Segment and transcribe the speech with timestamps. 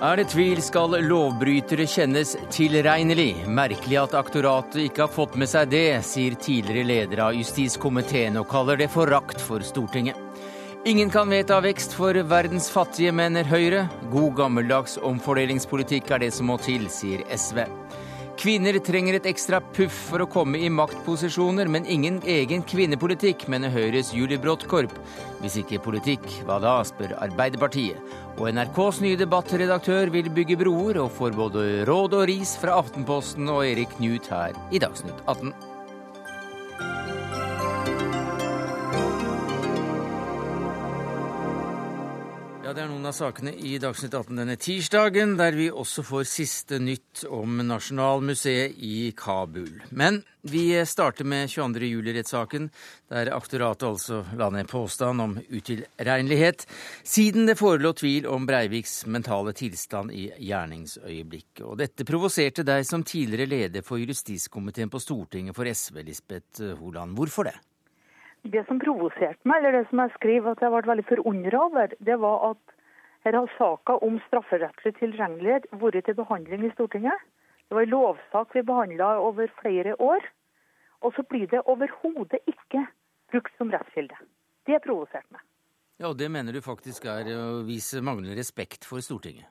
[0.00, 3.42] Er det tvil, skal lovbrytere kjennes tilregnelig.
[3.52, 8.48] Merkelig at aktoratet ikke har fått med seg det, sier tidligere leder av justiskomiteen og
[8.48, 10.16] kaller det forakt for Stortinget.
[10.88, 13.84] Ingen kan vedta vekst for verdens fattige, mener Høyre.
[14.08, 17.66] God gammeldags omfordelingspolitikk er det som må til, sier SV.
[18.40, 23.68] Kvinner trenger et ekstra puff for å komme i maktposisjoner, men ingen egen kvinnepolitikk, mener
[23.74, 24.94] Høyres Julie Bråttkorp.
[25.42, 28.00] Hvis ikke politikk, hva da, spør Arbeiderpartiet.
[28.40, 33.52] Og NRKs nye debattredaktør vil bygge broer, og får både råd og ris fra Aftenposten
[33.52, 35.52] og Erik Knut her i Dagsnytt 18.
[42.70, 46.26] Ja, Det er noen av sakene i Dagsnytt 18 denne tirsdagen, der vi også får
[46.30, 49.80] siste nytt om Nasjonalmuseet i Kabul.
[49.90, 51.88] Men vi starter med 22.
[51.90, 52.68] juli-rettssaken,
[53.10, 56.62] der aktoratet altså la ned påstand om utilregnelighet,
[57.02, 61.64] siden det forelå tvil om Breiviks mentale tilstand i gjerningsøyeblikket.
[61.66, 67.18] Og dette provoserte deg som tidligere leder for justiskomiteen på Stortinget for SV, Lisbeth Holand.
[67.18, 67.56] Hvorfor det?
[68.42, 71.92] Det som provoserte meg, eller det som jeg skriver at jeg ble veldig forundra over,
[72.00, 72.76] det var at
[73.26, 77.26] her har saka om strafferettslig tilgjengelighet vært til behandling i Stortinget.
[77.68, 80.24] Det var en lovsak vi behandla over flere år.
[81.04, 82.86] Og så blir det overhodet ikke
[83.32, 84.16] brukt som rettskilde.
[84.66, 85.44] Det provoserte meg.
[86.00, 89.48] Ja, og Det mener du faktisk er å vise manglende respekt for Stortinget?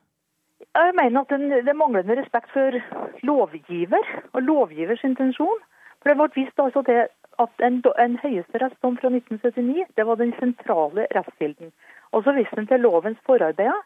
[0.59, 2.73] Jeg mener at det er manglende respekt for
[3.21, 5.61] lovgiver og lovgivers intensjon.
[6.01, 7.05] For det ble vist altså til
[7.43, 11.71] at en, en høyesterettsdom fra 1979 det var den sentrale rettskilden.
[12.11, 13.81] Og så viste den til lovens forarbeider.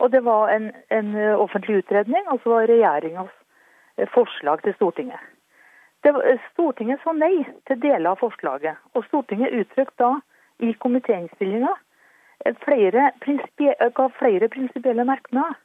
[0.00, 3.32] Og det var en, en offentlig utredning, og så var regjeringas
[3.98, 5.20] eh, forslag til Stortinget.
[6.04, 8.80] Var, Stortinget sa nei til deler av forslaget.
[8.96, 10.12] Og Stortinget uttrykte da
[10.64, 11.74] i komitéinnstillinga
[12.46, 13.10] eh, flere,
[14.18, 15.58] flere prinsipielle merknader.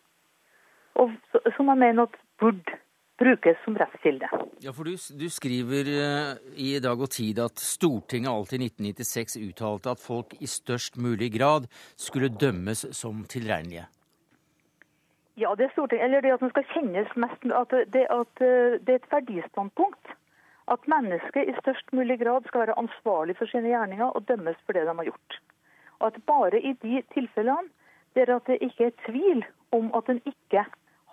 [1.56, 2.80] Som jeg mener at burde
[3.18, 4.30] brukes som rettskilde.
[4.64, 9.38] Ja, for du, du, skriver uh, i Dag og Tid at Stortinget alltid i 1996
[9.50, 13.88] uttalte at folk i størst mulig grad skulle dømmes som tilregnelige.
[15.36, 18.78] Ja, det er Stortinget, eller det at man skal kjennes mest at det, at uh,
[18.84, 20.16] det er et verdistandpunkt.
[20.72, 24.74] At mennesket i størst mulig grad skal være ansvarlig for sine gjerninger og dømmes for
[24.74, 25.42] det de har gjort.
[26.00, 27.70] Og at bare i de tilfellene
[28.16, 29.44] der at det ikke er tvil
[29.76, 30.64] om at en ikke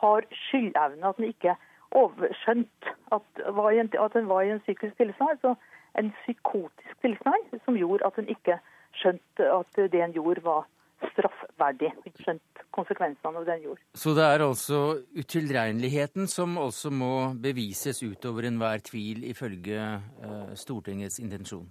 [0.03, 1.57] har skyldevne, at en ikke
[1.99, 5.55] overskjønt at, at den var i en psykisk tilstand, altså
[5.99, 8.59] en psykotisk tilstand, som gjorde at hun ikke
[8.97, 10.65] skjønte at det hun gjorde, var
[11.13, 11.91] straffverdig.
[12.07, 13.85] Ikke skjønt konsekvensene av det hun gjorde.
[13.95, 14.81] Så det er altså
[15.19, 19.83] utilregneligheten som også må bevises utover enhver tvil, ifølge
[20.25, 21.69] uh, Stortingets intensjon?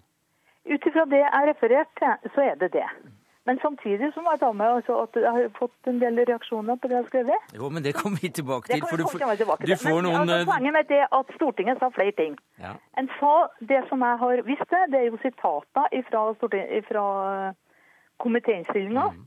[0.66, 2.88] Ut ifra det jeg er referert til, så er det det.
[3.46, 6.90] Men samtidig så må jeg ta med at jeg har fått en del reaksjoner på
[6.90, 7.48] det jeg har skrevet.
[7.58, 8.84] Jo, men det kommer vi tilbake til.
[8.90, 9.06] for du,
[9.42, 10.30] tilbake du får men, noen...
[10.30, 12.36] Altså, poenget mitt er at Stortinget sa flere ting.
[12.62, 12.76] Ja.
[13.02, 13.34] En sa
[13.72, 16.24] det som jeg har visst det, det er jo sitater fra,
[16.92, 17.58] fra eh,
[18.24, 19.08] komitéinnstillinga.
[19.18, 19.26] Mm.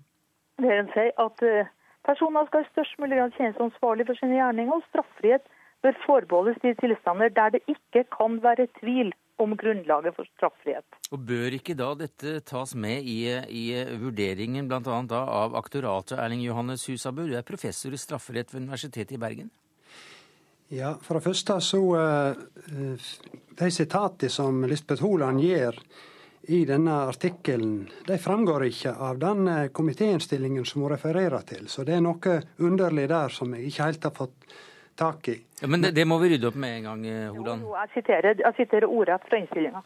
[0.63, 1.73] Der en sier at uh,
[2.07, 5.43] personer skal i størst mulig grad kjennes ansvarlig for sine gjerninger, og straffrihet
[5.83, 10.87] bør forbeholdes de tilstander der det ikke kan være tvil om grunnlaget for straffrihet.
[11.11, 13.19] Og Bør ikke da dette tas med i,
[13.51, 13.65] i
[14.01, 15.01] vurderingen bl.a.
[15.21, 17.27] av aktoratet Erling Johannes Husabø?
[17.29, 19.51] Du er professor i strafferett ved Universitetet i Bergen.
[20.73, 23.07] Ja, For det første så uh,
[23.59, 25.77] De sitatene som Lisbeth Holand gir
[26.45, 31.69] i denne artikkelen, de framgår ikke av den uh, komitéinnstillingen som hun refererer til.
[31.69, 34.57] Så det er noe underlig der som jeg ikke helt har fått
[34.97, 35.39] tak i.
[35.61, 37.63] Ja, men det, det, må vi rydde opp med en gang, eh, Holand.
[37.63, 39.83] Jo, jeg siterer, jeg siterer ordrett fra innstillinga.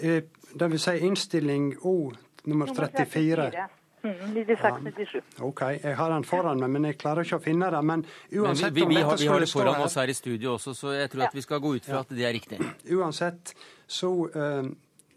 [0.00, 0.20] Eh,
[0.54, 2.12] det vil si innstilling O
[2.44, 3.50] nummer 34.
[4.04, 5.20] Mm, 96-97.
[5.38, 7.86] Ja, OK, jeg har den foran meg, men jeg klarer ikke å finne den.
[7.88, 8.04] Men
[8.36, 10.74] uansett men vi, vi, vi, har, vi, har, det foran oss her i studio også,
[10.76, 12.60] så jeg tror at vi skal gå ut fra at det er riktig.
[12.92, 13.54] Uansett
[13.88, 14.66] så uh,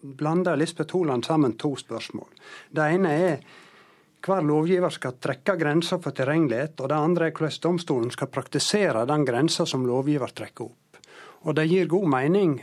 [0.01, 2.29] blander Lisbeth Holand sammen to spørsmål.
[2.71, 3.41] Det ene er
[4.27, 9.05] hver lovgiver skal trekke grenser for tilregnelighet, og det andre er hvordan domstolen skal praktisere
[9.07, 10.99] den grensa som lovgiver trekker opp.
[11.47, 12.57] Og det gir god mening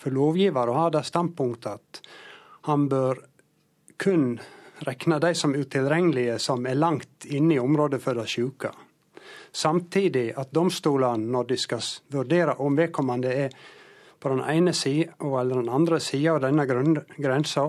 [0.00, 2.00] for lovgiver å ha det standpunktet at
[2.68, 3.20] han bør
[4.00, 4.38] kun
[4.86, 8.72] regne de som utilregnelige som er langt inne i området for de syke.
[9.52, 11.84] Samtidig at domstolene, når de skal
[12.14, 13.54] vurdere om vedkommende er
[14.20, 16.64] på den ene sida eller den andre sida av denne
[17.18, 17.68] grensa,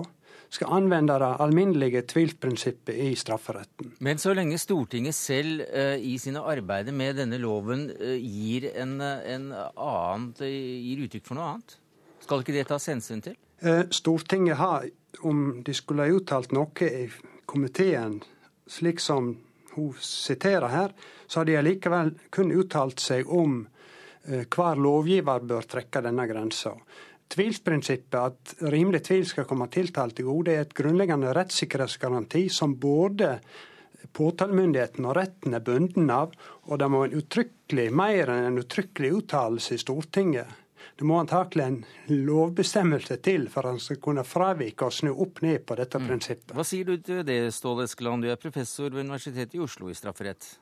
[0.52, 3.94] skal anvende det alminnelige tvilsprinsippet i strafferetten.
[4.04, 8.98] Men så lenge Stortinget selv uh, i sine arbeider med denne loven uh, gir, en,
[9.00, 11.78] en annet, gir uttrykk for noe annet,
[12.22, 13.38] skal ikke det tas hensyn til?
[13.94, 14.84] Stortinget har,
[15.26, 17.06] om de skulle ha uttalt noe i
[17.50, 18.16] komiteen,
[18.70, 19.32] slik som
[19.72, 20.94] hun siterer her,
[21.26, 23.62] så har de allikevel kun uttalt seg om
[24.22, 26.74] hver lovgiver bør trekke denne grensa.
[27.32, 33.36] Tvilsprinsippet, at rimelig tvil skal komme tiltalt til gode, er et grunnleggende rettssikkerhetsgaranti som både
[34.12, 36.34] påtalemyndigheten og retten er bunden av,
[36.68, 40.58] og det må en uttrykkelig, mer enn en uttrykkelig uttalelse i Stortinget.
[40.98, 41.78] Det må antakelig en
[42.26, 46.08] lovbestemmelse til for at han skal kunne fravike og snu opp ned på dette mm.
[46.10, 46.52] prinsippet.
[46.56, 49.96] Hva sier du til det, Ståle Eskeland, du er professor ved Universitetet i Oslo i
[49.96, 50.52] strafferett?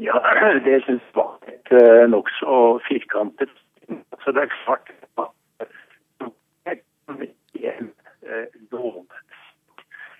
[0.00, 0.16] Ja,
[0.64, 3.52] det syns jeg var et uh, nokså firkantet.
[4.24, 4.92] Så det er klart
[7.12, 7.92] at en
[8.22, 9.04] eh, lov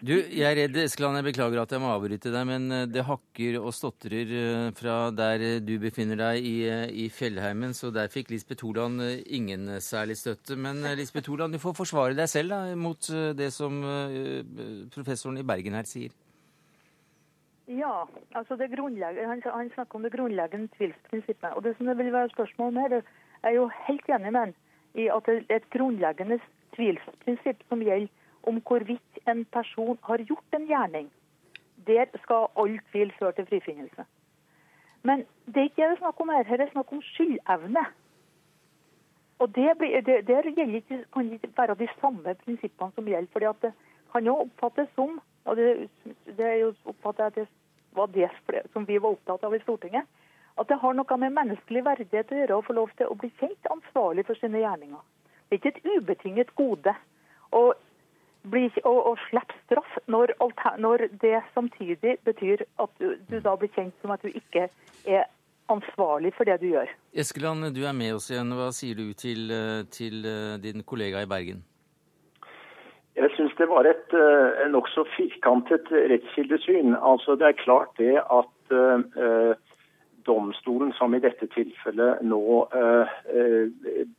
[0.03, 3.05] du, jeg er redd, Eskeland, jeg beklager at jeg må avbryte deg, men eh, det
[3.07, 6.57] hakker og stotrer eh, fra der eh, du befinner deg i,
[7.05, 8.99] i Fjellheimen, så der fikk Lisbeth Holand
[9.31, 10.57] ingen særlig støtte.
[10.59, 13.79] Men Lisbeth Holand, du får forsvare deg selv da, mot det som
[14.91, 16.11] professoren i Bergen her sier.
[17.71, 18.03] Ja,
[18.35, 21.55] altså det han, han snakker om det grunnleggende tvilsprinsippet.
[21.55, 23.05] Og det som det vil være spørsmål med, det
[23.47, 24.57] er jo helt enig med han
[24.99, 26.41] i at et grunnleggende
[26.77, 28.09] tvilsprinsipp som gjelder
[28.43, 31.11] om hvorvidt en person har gjort en gjerning.
[31.87, 34.05] Der skal all tvil føre til frifinnelse.
[35.03, 36.45] Men det er ikke det det snakk om her.
[36.45, 37.85] Her er det snakk om skyldevne.
[39.39, 39.75] Og det,
[40.07, 43.33] det Der ikke, kan det ikke være de samme prinsippene som gjelder.
[43.33, 43.73] fordi det
[44.13, 45.89] kan jo oppfattes som og det,
[46.27, 47.47] det er jo oppfattet at det
[47.93, 48.31] var det
[48.73, 50.07] som vi var opptatt av i Stortinget,
[50.61, 53.33] at det har noe med menneskelig verdighet å gjøre å få lov til å bli
[53.41, 55.01] kjent ansvarlig for sine gjerninger.
[55.53, 56.95] Det er ikke et ubetinget gode.
[57.53, 57.75] å,
[58.49, 60.33] bli, å, å slippe straff når,
[60.81, 64.71] når, det samtidig betyr at du, du, da blir kjent som at du ikke
[65.05, 65.27] er
[65.69, 66.89] ansvarlig for det du gjør.
[67.13, 68.55] Eskeland, du er med oss igjen.
[68.57, 69.53] Hva sier du til,
[69.93, 71.61] til eh, din kollega i Bergen?
[73.21, 76.97] Jeg syns det var et uh, nokså firkantet rettskildesyn.
[76.97, 79.53] Altså, det er klart det at uh,
[80.27, 83.13] domstolen, som i dette tilfellet nå uh,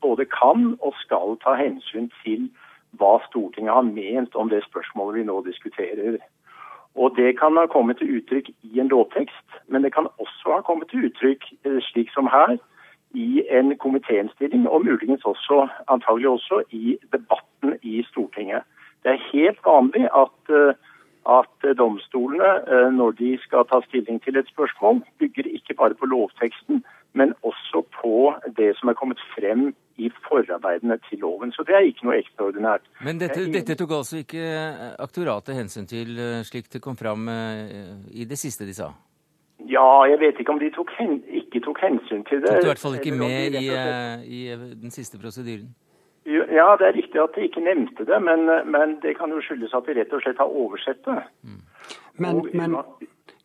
[0.01, 2.49] både kan og skal ta hensyn til
[2.99, 6.19] hva Stortinget har ment om det spørsmålet vi nå diskuterer.
[6.95, 10.61] Og Det kan ha kommet til uttrykk i en lovtekst, men det kan også ha
[10.61, 12.57] kommet til uttrykk, eh, slik som her,
[13.13, 18.61] i en komitéinnstilling, og muligens også, antagelig også, i debatten i Stortinget.
[19.03, 20.73] Det er helt vanlig at, eh,
[21.25, 26.05] at domstolene, eh, når de skal ta stilling til et spørsmål, bygger ikke bare på
[26.05, 26.83] lovteksten,
[27.13, 31.51] men også på det som er kommet frem i forarbeidene til loven.
[31.51, 32.85] Så det er ikke noe ekstraordinært.
[33.05, 37.29] Men dette, dette tok altså ikke eh, aktoratet hensyn til, eh, slik det kom fram
[37.29, 38.89] eh, i det siste de sa?
[39.69, 42.49] Ja, jeg vet ikke om de tok hen, ikke tok hensyn til det.
[42.49, 43.67] Tok du i hvert fall ikke med i,
[44.27, 44.41] i,
[44.81, 45.69] den siste prosedyren?
[46.25, 49.73] Ja, det er riktig at de ikke nevnte det, men, men, det kan jo skyldes
[49.75, 51.19] at de rett og slett har oversett det.
[51.43, 51.59] Mm.
[52.23, 52.77] Men, men,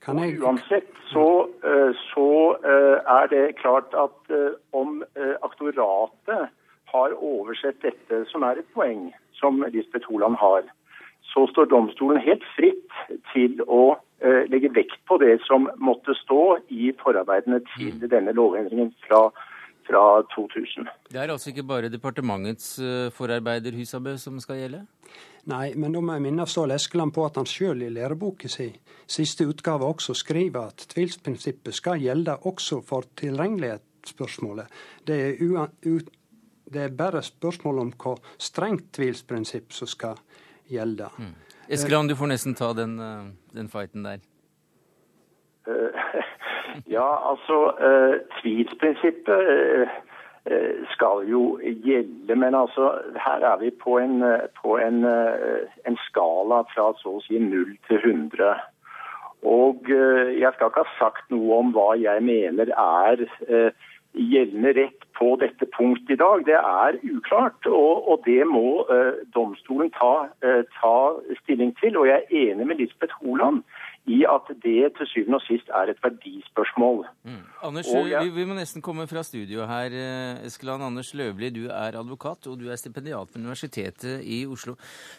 [0.04, 0.38] kan jeg...
[0.40, 2.28] Uansett så, eh, så,
[2.64, 5.02] eh, er det klart at eh, om
[5.42, 6.48] aktoratet
[6.92, 10.62] har oversett dette, som er et poeng som Lisbeth Holand har,
[11.32, 12.94] så står domstolen helt fritt
[13.34, 13.98] til å
[14.50, 18.08] legge vekt på det som måtte stå i forarbeidene til mm.
[18.10, 19.28] denne lovendringen fra
[19.88, 20.04] fra
[20.34, 20.90] 2000.
[21.08, 22.76] Det er altså ikke bare departementets
[23.16, 24.84] forarbeider Husabø som skal gjelde?
[25.48, 28.68] Nei, men da må jeg minne Ståle Eskeland på at han sjøl i læreboka si
[29.08, 34.66] siste utgave også skriver at tvilsprinsippet skal gjelde også for tilregnelighetsspørsmålet.
[35.08, 36.02] Det er,
[36.68, 40.20] det er bare spørsmål om hvor strengt tvilsprinsipp som skal
[40.68, 41.08] gjelde.
[41.16, 41.34] Mm.
[41.68, 44.20] Eskeland, du får nesten ta den, eh, den fighten der.
[46.86, 49.88] Ja, altså uh, Tvilsprinsippet uh,
[50.50, 52.36] Eh, skal jo gjelde.
[52.36, 52.92] Men altså,
[53.24, 57.38] her er vi på en, eh, på en, eh, en skala fra så å si
[57.38, 58.56] 0 til 100.
[59.42, 59.76] Og
[60.42, 63.20] jeg skal ikke ha sagt noe om hva jeg mener er
[64.14, 66.44] gjeldende rett på dette punktet i dag.
[66.44, 68.82] Det er uklart, og, og det må
[69.34, 70.26] domstolen ta,
[70.80, 70.96] ta,
[71.44, 71.96] stilling til.
[71.98, 73.62] Og jeg er enig med Lisbeth Holand
[74.08, 77.04] i at det til syvende og sist er et verdispørsmål.
[77.28, 77.40] Mm.
[77.68, 78.22] Anders, jeg...
[78.24, 79.92] vi, vi, må nesten komme fra studio her.
[79.92, 84.78] Eh, Eskeland Anders Løvli, du er advokat og du er stipendiat ved Universitetet i Oslo.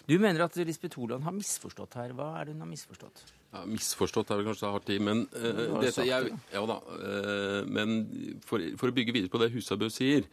[0.10, 2.16] Du mener at Lisbeth Holand har misforstått her.
[2.18, 3.26] Hva er det hun har misforstått?
[3.54, 8.00] Ja, misforstått er vel kanskje hardt i, men, uh, dette, jeg, ja, da, uh, men
[8.46, 10.30] for, for, å bygge videre på det Husabø sier,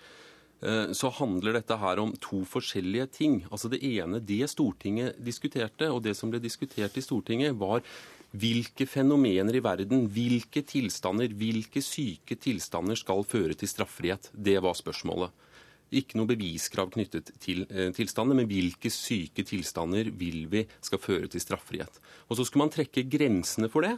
[0.96, 3.34] så handler dette her om to forskjellige ting.
[3.52, 7.84] Altså Det ene, det Stortinget diskuterte, og det som ble diskutert i Stortinget, var
[8.40, 14.30] hvilke fenomener i verden, hvilke tilstander, hvilke syke tilstander skal føre til straffrihet?
[14.32, 15.32] Det var spørsmålet.
[15.94, 21.30] Ikke noe beviskrav knyttet til eh, tilstander, men hvilke syke tilstander vil vi skal føre
[21.30, 22.00] til straffrihet.
[22.26, 23.94] Og Så skulle man trekke grensene for det.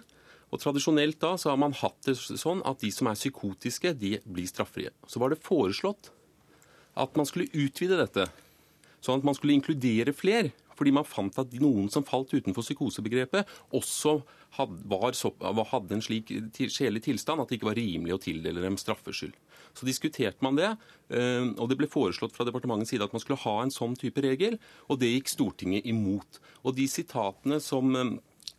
[0.53, 4.17] Og Tradisjonelt da så har man hatt det sånn at de som er psykotiske, de
[4.25, 4.93] blir straffrie.
[5.09, 6.13] Så var det foreslått
[6.99, 8.27] at man skulle utvide dette,
[9.05, 10.53] sånn at man skulle inkludere flere.
[10.79, 14.21] Fordi man fant at noen som falt utenfor psykosebegrepet, også
[14.59, 16.31] hadde, en slik
[16.71, 19.35] sjelelig tilstand at det ikke var rimelig å tildele dem straffskyld.
[19.77, 20.71] Så diskuterte man det,
[21.13, 24.23] eh, og det ble foreslått fra departementets side at man skulle ha en sånn type
[24.25, 24.57] regel,
[24.89, 26.41] og det gikk Stortinget imot.
[26.65, 28.17] Og de sitatene som eh,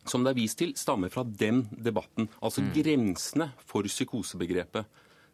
[0.08, 2.30] som det er vist til, stammer fra den debatten.
[2.40, 2.70] Altså mm.
[2.78, 4.88] grensene for psykosebegrepet.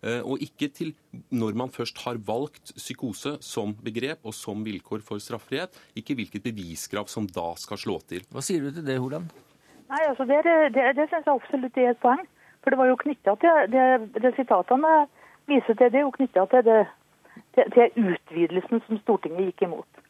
[0.05, 0.93] Eh, og ikke til
[1.33, 6.45] når man først har valgt psykose som begrep og som vilkår for straffrihet, ikke hvilket
[6.45, 8.26] beviskrav som da skal slå til.
[8.33, 9.33] Hva sier du til det, Holand?
[9.88, 10.43] Nei, altså Det,
[10.75, 12.25] det, det syns jeg absolutt er et poeng.
[12.62, 13.87] For det var jo knytta til det,
[14.19, 14.95] det sitatene
[15.47, 16.71] viser til, det er jo knytta til,
[17.55, 20.00] til, til utvidelsen som Stortinget gikk imot.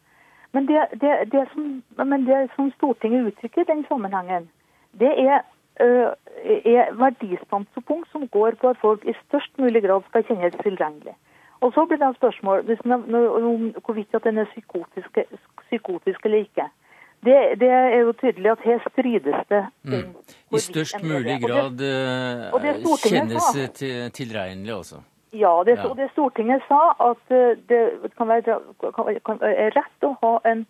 [0.56, 4.48] Men det, det, det, som, men det som, Stortinget uttrykker i den sammenhengen,
[4.96, 5.44] det er
[5.80, 11.14] er verdispansepunkt som går på at folk i størst mulig grad skal kjennes tilgjengelig.
[11.60, 12.58] Og så blir det et spørsmål
[13.50, 15.18] om hvorvidt at den er psykotisk,
[15.66, 16.68] psykotisk eller ikke.
[17.24, 19.66] Det, det, er jo tydelig at her strides det.
[19.82, 20.14] Mm.
[20.52, 22.74] I størst mulig grad og det, og det
[23.08, 24.96] kjennes til, tilregnelig også.
[25.32, 26.80] Ja, det, og det Stortinget sa,
[27.10, 28.60] at eh, det kan være,
[29.26, 30.62] kan er rett å ha en,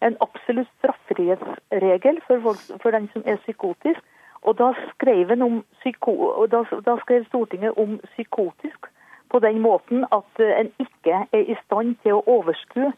[0.00, 4.00] en absolutt straffrihetsregel for, folk, for den som er psykotisk,
[4.42, 5.32] og da skrev,
[5.80, 8.90] psyko, da, da skrev, Stortinget om psykotisk
[9.30, 12.92] på den måten at eh, en ikke er i stand til å overskue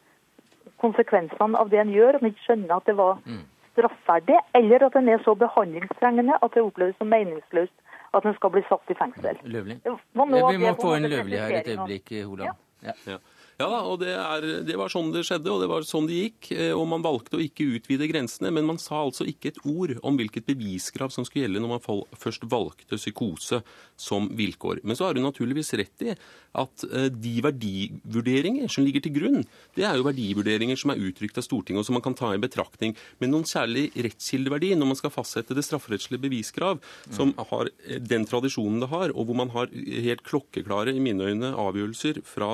[0.82, 3.40] konsekvensene av det en gjør, om ikke skjønner at det var mm.
[3.72, 7.74] straffverdig, eller at en er så behandlingstrengende at det oppleves som meningsløst
[8.16, 9.40] at en skal bli satt i fengsel.
[9.44, 9.80] Løvlig.
[9.84, 12.48] Vi må få en Løvlig her et øyeblikk, Holand.
[12.82, 12.94] Ja.
[13.06, 13.18] Ja.
[13.58, 16.20] Ja da, og det, er, det, var sånn det skjedde, og det var sånn det
[16.20, 16.50] gikk.
[16.54, 19.96] Eh, og man valgte å ikke utvide grensene, men man sa altså ikke et ord
[20.06, 23.58] om hvilket beviskrav som skulle gjelde når man først valgte psykose
[23.98, 24.84] som vilkår.
[24.86, 26.14] Men så har hun naturligvis rett i
[26.58, 29.46] at eh, de verdivurderinger som ligger til grunn,
[29.78, 32.42] det er jo verdivurderinger som er uttrykt av Stortinget, og som man kan ta i
[32.42, 32.96] betraktning.
[33.22, 36.82] Men noen særlig rettskildeverdi når man skal fastsette det strafferettslige beviskrav,
[37.14, 41.26] som har eh, den tradisjonen det har, og hvor man har helt klokkeklare, i mine
[41.30, 42.48] øyne, avgjørelser fra,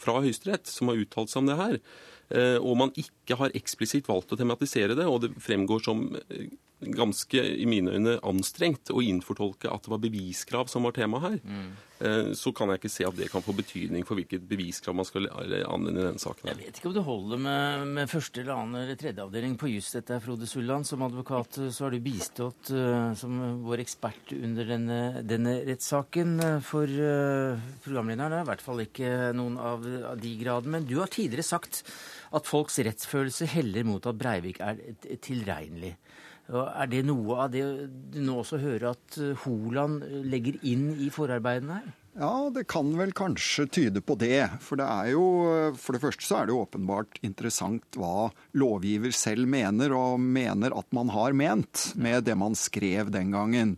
[0.00, 1.76] fra Høyesterett som har uttalt seg om det her,
[2.34, 6.50] eh, og man ikke har eksplisitt valgt å tematisere det, og det fremgår som eh,
[6.80, 11.36] ganske, i mine øyne, anstrengt å innfortolke at det var beviskrav som var tema her,
[11.44, 12.34] mm.
[12.36, 15.28] så kan jeg ikke se at det kan få betydning for hvilket beviskrav man skal
[15.28, 16.48] anvende i denne saken.
[16.48, 19.68] Jeg vet ikke om det holder med, med første eller annen eller tredje avdeling på
[19.74, 19.90] juss.
[19.98, 20.88] Dette Frode Sulland.
[20.88, 26.38] Som advokat så har du bistått uh, som vår ekspert under denne, denne rettssaken.
[26.64, 29.84] For uh, programlederen er i hvert fall ikke noen av,
[30.14, 30.78] av de gradene.
[30.78, 31.82] Men du har tidligere sagt
[32.32, 34.80] at folks rettsfølelse heller mot at Breivik er
[35.20, 35.96] tilregnelig.
[36.50, 37.64] Er det noe av det
[38.10, 41.96] du nå også hører at eh, Holand legger inn i forarbeidene her?
[42.18, 44.42] Ja, det kan vel kanskje tyde på det.
[44.64, 45.26] For det er jo
[45.78, 50.74] For det første så er det jo åpenbart interessant hva lovgiver selv mener, og mener
[50.74, 53.76] at man har ment med det man skrev den gangen.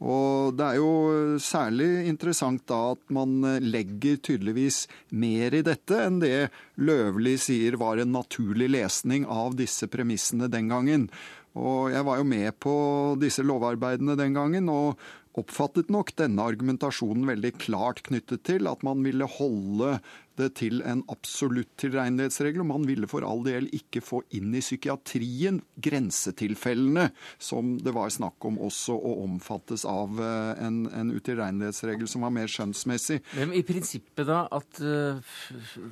[0.00, 6.18] Og det er jo særlig interessant da at man legger tydeligvis mer i dette enn
[6.24, 6.48] det
[6.80, 11.08] Løvli sier var en naturlig lesning av disse premissene den gangen.
[11.54, 12.74] Og jeg var jo med på
[13.20, 14.98] disse lovarbeidene den gangen, og
[15.38, 19.96] oppfattet nok denne argumentasjonen veldig klart knyttet til at man ville holde
[20.38, 24.62] det til en absolutt tilregnelighetsregel, og man ville for all del ikke få inn i
[24.62, 27.08] psykiatrien grensetilfellene
[27.38, 32.34] som det var snakk om også å omfattes av eh, en, en utilregnelighetsregel som var
[32.34, 33.20] mer skjønnsmessig.
[33.38, 35.34] Men i prinsippet da at uh,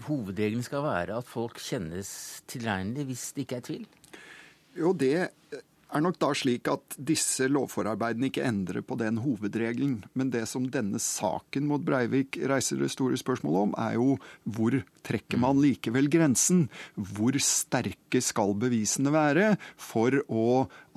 [0.08, 2.12] hovedregelen skal være at folk kjennes
[2.50, 3.90] tilregnelig hvis det ikke er tvil?
[4.78, 5.14] Jo, det
[5.92, 9.98] er nok da slik at disse lovforarbeidene ikke endrer på den hovedregelen.
[10.16, 14.16] Men det som denne saken mot Breivik reiser det store spørsmålet om, er jo
[14.48, 16.64] hvor trekker man likevel grensen?
[16.96, 20.46] Hvor sterke skal bevisene være for å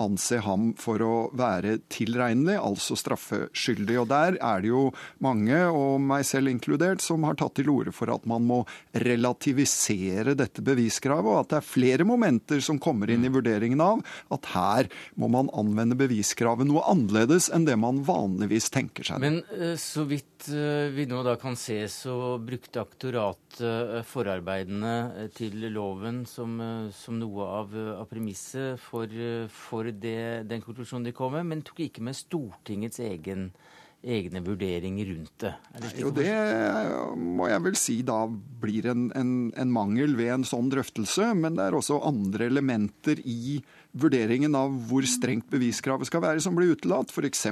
[0.02, 3.98] anse ham for å være tilregnelig, altså straffeskyldig?
[4.02, 4.84] Og der er det jo
[5.24, 8.62] mange, og meg selv inkludert, som har tatt til orde for at man må
[9.06, 14.02] relativisere dette beviskravet, og at det er flere momenter som kommer inn i vurderingen av
[14.34, 19.22] at her må man anvende beviskravet noe annerledes enn det man vanligvis tenker seg.
[19.22, 25.28] Men eh, så vidt eh, vi nå da kan se, så brukte aktoratet eh, forarbeidene
[25.36, 26.58] til loven som,
[26.92, 29.10] som noe av, av premisset for,
[29.52, 33.50] for det, den konklusjonen de kom med, men tok ikke med Stortingets egen
[34.06, 35.52] egne vurderinger rundt det?
[35.82, 36.28] det jo, det
[37.16, 38.20] må jeg vel si da
[38.62, 41.32] blir en, en, en mangel ved en sånn drøftelse.
[41.38, 43.60] Men det er også andre elementer i
[43.96, 47.12] vurderingen av hvor strengt beviskravet skal være, som blir utelatt.
[47.12, 47.46] F.eks.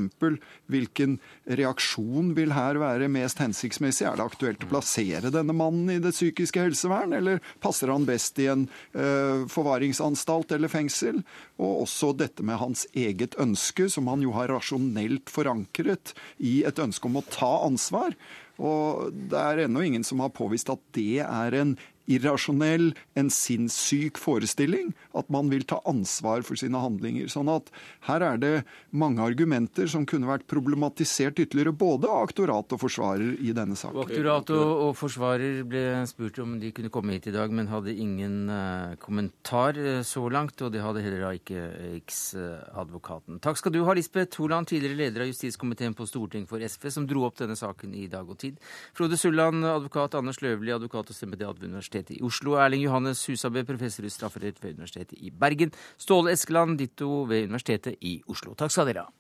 [0.70, 1.16] hvilken
[1.60, 4.06] reaksjon vil her være mest hensiktsmessig?
[4.08, 8.38] Er det aktuelt å plassere denne mannen i det psykiske helsevern, eller passer han best
[8.42, 11.22] i en uh, forvaringsanstalt eller fengsel?
[11.56, 16.80] Og også dette med hans eget ønske, som han jo har rasjonelt forankret i et
[16.82, 18.16] ønske om å ta ansvar.
[18.62, 21.74] Og det er ennå ingen som har påvist at det er en
[22.10, 27.30] irrasjonell, en sinnssyk forestilling at man vil ta ansvar for sine handlinger.
[27.32, 27.70] Sånn at
[28.08, 28.52] her er det
[28.90, 34.02] mange argumenter som kunne vært problematisert ytterligere, både av aktorat og forsvarer i denne saken.
[34.04, 38.50] Aktorat og, forsvarer ble spurt om de kunne komme hit i dag, men hadde ingen
[38.52, 40.60] uh, kommentar uh, så langt.
[40.64, 43.40] Og det hadde heller ikke Riksadvokaten.
[43.44, 47.08] Takk skal du ha, Lisbeth Holand, tidligere leder av justiskomiteen på Stortinget for SV, som
[47.08, 48.60] dro opp denne saken i Dag og Tid.
[48.96, 50.18] Frode Sulland, advokat.
[50.18, 52.56] Anders Løvli, advokat og stemmedad ved Universitetet Universitetet i Oslo.
[52.58, 55.72] Erling Johannes Husabø, professor i strafferett ved Universitetet i Bergen.
[55.98, 58.54] Ståle Eskeland, ditto ved Universitetet i Oslo.
[58.54, 59.10] Takk skal dere ha.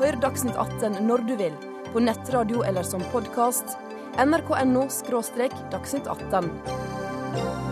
[0.00, 1.56] Hør Dagsnytt 18 når du vil,
[1.92, 3.76] på nettradio eller som podkast.
[4.16, 4.88] nrk.no–
[5.72, 7.69] dagsnytt 18.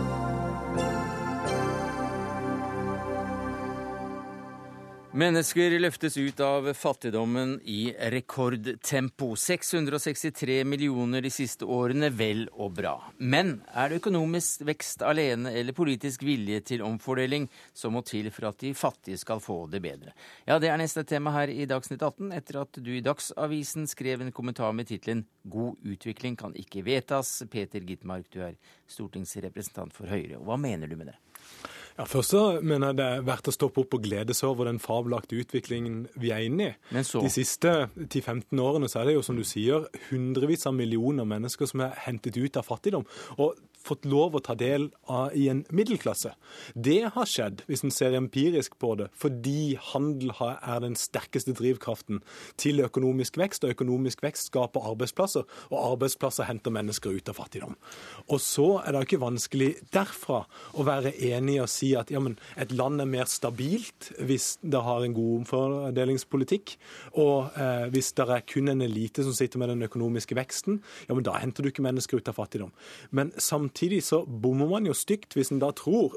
[5.19, 9.33] Mennesker løftes ut av fattigdommen i rekordtempo.
[9.35, 12.93] 663 millioner de siste årene, vel og bra.
[13.17, 18.47] Men er det økonomisk vekst alene eller politisk vilje til omfordeling som må til for
[18.47, 20.13] at de fattige skal få det bedre?
[20.47, 24.23] Ja, det er neste tema her i Dagsnytt 18, etter at du i Dagsavisen skrev
[24.23, 27.43] en kommentar med tittelen 'God utvikling kan ikke vedtas'.
[27.51, 28.55] Peter Gitmark, du er
[28.87, 30.39] stortingsrepresentant for Høyre.
[30.39, 31.19] Hva mener du med det?
[31.99, 34.69] Ja, Først så mener jeg det er verdt å stoppe opp og glede seg over
[34.69, 36.75] den fabelaktige utviklingen vi er inne i.
[36.95, 41.67] De siste 10-15 årene så er det jo, som du sier, hundrevis av millioner mennesker
[41.67, 43.03] som er hentet ut av fattigdom.
[43.35, 46.33] Og fått lov å ta del av i en middelklasse.
[46.75, 52.21] Det har skjedd, hvis en ser empirisk på det, fordi handel er den sterkeste drivkraften
[52.59, 57.77] til økonomisk vekst, og økonomisk vekst skaper arbeidsplasser, og arbeidsplasser henter mennesker ut av fattigdom.
[58.27, 60.43] Og så er det ikke vanskelig derfra
[60.75, 64.83] å være enig og si at ja, men et land er mer stabilt hvis det
[64.85, 66.75] har en god omfordelingspolitikk,
[67.21, 71.15] og eh, hvis det er kun en elite som sitter med den økonomiske veksten, ja,
[71.15, 72.73] men da henter du ikke mennesker ut av fattigdom.
[73.15, 76.15] Men samtidig Samtidig så bommer man jo stygt hvis en da tror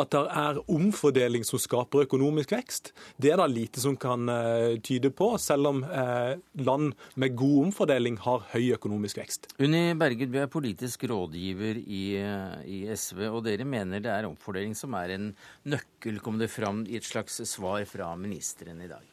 [0.00, 2.92] at det er omfordeling som skaper økonomisk vekst.
[3.20, 7.66] Det er det lite som kan uh, tyde på, selv om uh, land med god
[7.66, 9.50] omfordeling har høy økonomisk vekst.
[9.60, 14.30] Unni Berger, vi er politisk rådgiver i, uh, i, SV, og dere mener det er
[14.30, 15.30] omfordeling som er en
[15.68, 19.04] nøkkel, kom det fram i et slags svar fra ministeren i dag?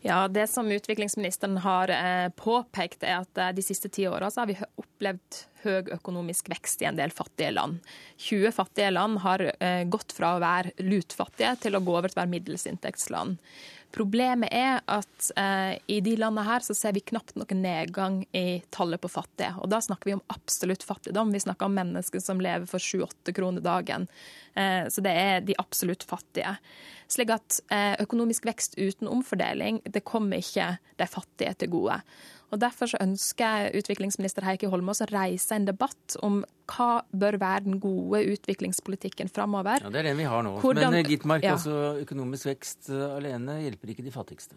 [0.00, 4.48] Ja, Det som utviklingsministeren har eh, påpekt, er at eh, de siste ti åra har
[4.48, 7.80] vi opplevd høy økonomisk vekst i en del fattige land.
[8.28, 12.18] 20 fattige land har eh, gått fra å være lutfattige til å gå over til
[12.18, 13.38] å være middelsinntektsland.
[13.94, 18.60] Problemet er at eh, i de landene her så ser vi knapt noen nedgang i
[18.74, 19.54] tallet på fattige.
[19.62, 21.32] Og da snakker vi om absolutt fattigdom.
[21.32, 24.04] Vi snakker om mennesker som lever for 7-8 kroner dagen.
[24.52, 26.58] Eh, så det er de absolutt fattige.
[27.08, 32.02] Slik at eh, økonomisk vekst uten omfordeling, det kommer ikke de fattige til gode.
[32.48, 37.66] Og Derfor så ønsker utviklingsminister Heikki Holmås å reise en debatt om hva bør være
[37.66, 39.84] den gode utviklingspolitikken framover.
[39.84, 40.54] Ja, det er den vi har nå.
[40.62, 41.58] Hvordan, Men Gitmark, ja.
[41.58, 44.56] altså, økonomisk vekst eh, alene hjelper ikke de fattigste?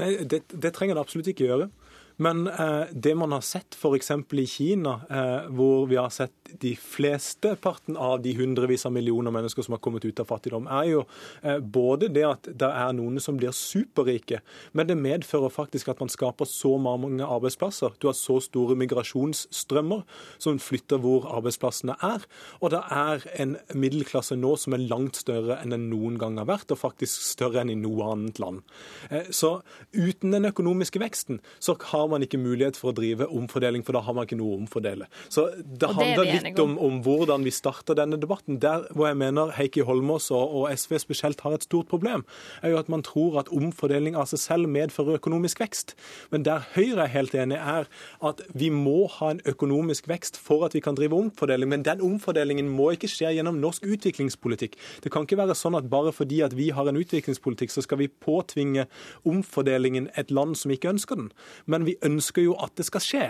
[0.00, 1.68] Nei, det, det trenger det absolutt ikke gjøre.
[2.16, 4.10] Men eh, det man har sett f.eks.
[4.32, 9.34] i Kina, eh, hvor vi har sett de fleste parten av de hundrevis av millioner
[9.34, 11.02] mennesker som har kommet ut av fattigdom, er jo
[11.42, 14.40] eh, både det at det er noen som blir superrike,
[14.72, 17.96] men det medfører faktisk at man skaper så mange arbeidsplasser.
[17.98, 20.04] Du har så store migrasjonsstrømmer
[20.38, 22.22] som flytter hvor arbeidsplassene er.
[22.60, 26.48] Og det er en middelklasse nå som er langt større enn den noen gang har
[26.50, 28.62] vært, og faktisk større enn i noe annet land.
[29.10, 29.56] Eh, så
[29.90, 33.96] uten den økonomiske veksten så har har man ikke mulighet for å drive omfordeling, for
[33.96, 35.08] da har man ikke noe å omfordele.
[35.32, 38.60] Så det handler litt om, om, hvordan vi starter denne debatten.
[38.62, 42.24] Der hvor jeg mener Heikki Holmås og, og, SV spesielt har et stort problem,
[42.62, 45.94] er jo at man tror at omfordeling av seg selv medfører økonomisk vekst.
[46.34, 47.88] Men der Høyre er helt enig, er
[48.24, 51.70] at vi må ha en økonomisk vekst for at vi kan drive omfordeling.
[51.72, 54.76] Men den omfordelingen må ikke skje gjennom norsk utviklingspolitikk.
[55.04, 58.02] Det kan ikke være sånn at bare fordi at vi har en utviklingspolitikk, så skal
[58.02, 58.86] vi påtvinge
[59.28, 61.30] omfordelingen et land som ikke ønsker den.
[61.70, 63.26] Men vi ønsker jo at det skal skje.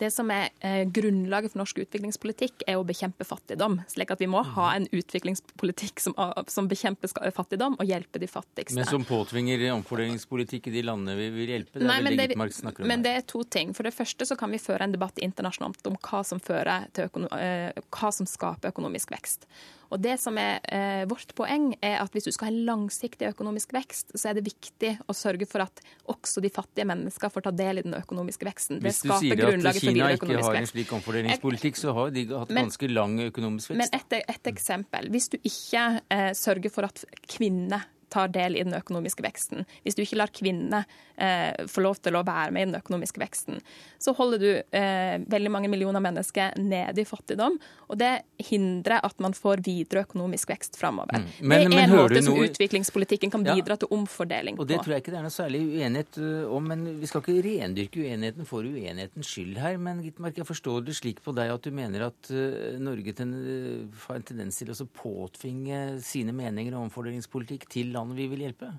[0.00, 3.80] Det som er eh, grunnlaget for norsk utviklingspolitikk, er å bekjempe fattigdom.
[3.90, 6.16] slik at vi må ha en utviklingspolitikk som,
[6.48, 8.78] som bekjemper fattigdom og hjelper de fattigste.
[8.78, 11.78] Men som påtvinger omfordelingspolitikk i de landene vi vil hjelpe?
[11.78, 13.74] Det Nei, men, det, men det er to ting.
[13.76, 18.14] For det første så kan vi føre en debatt internasjonalt om hva som, eh, hva
[18.14, 19.46] som skaper økonomisk vekst.
[19.90, 23.26] Og det som er eh, Vårt poeng er at hvis du skal ha en langsiktig
[23.32, 27.46] økonomisk vekst, så er det viktig å sørge for at også de fattige mennesker får
[27.48, 28.78] ta del i den økonomiske veksten.
[28.78, 32.52] Det hvis du sier at Kina ikke har en slik omfordelingspolitikk, så har de hatt
[32.52, 33.80] men, ganske lang økonomisk vekst.
[33.82, 35.10] Men et, et eksempel.
[35.14, 39.96] Hvis du ikke eh, sørger for at kvinner tar del i den økonomiske veksten, hvis
[39.96, 40.82] du ikke lar kvinnene
[41.16, 43.60] eh, få lov til å være med i den økonomiske veksten,
[44.00, 47.58] så holder du eh, veldig mange millioner mennesker nede i fattigdom.
[47.90, 48.12] Og det
[48.50, 51.20] hindrer at man får videre økonomisk vekst framover.
[51.20, 51.50] Mm.
[51.50, 52.48] det er en måte som noe...
[52.50, 53.80] utviklingspolitikken kan bidra ja.
[53.82, 54.64] til omfordeling på.
[54.64, 57.24] Og Det tror jeg ikke det er noe særlig uenighet eh, om, men vi skal
[57.24, 59.78] ikke rendyrke uenigheten for uenighetens skyld her.
[59.82, 63.34] Men Gitmark, jeg forstår det slik på deg at du mener at uh, Norge ten,
[63.36, 68.46] uh, har en tendens til å påtvinge sine meninger om omfordelingspolitikk til land vi vil
[68.46, 68.72] hjelpe?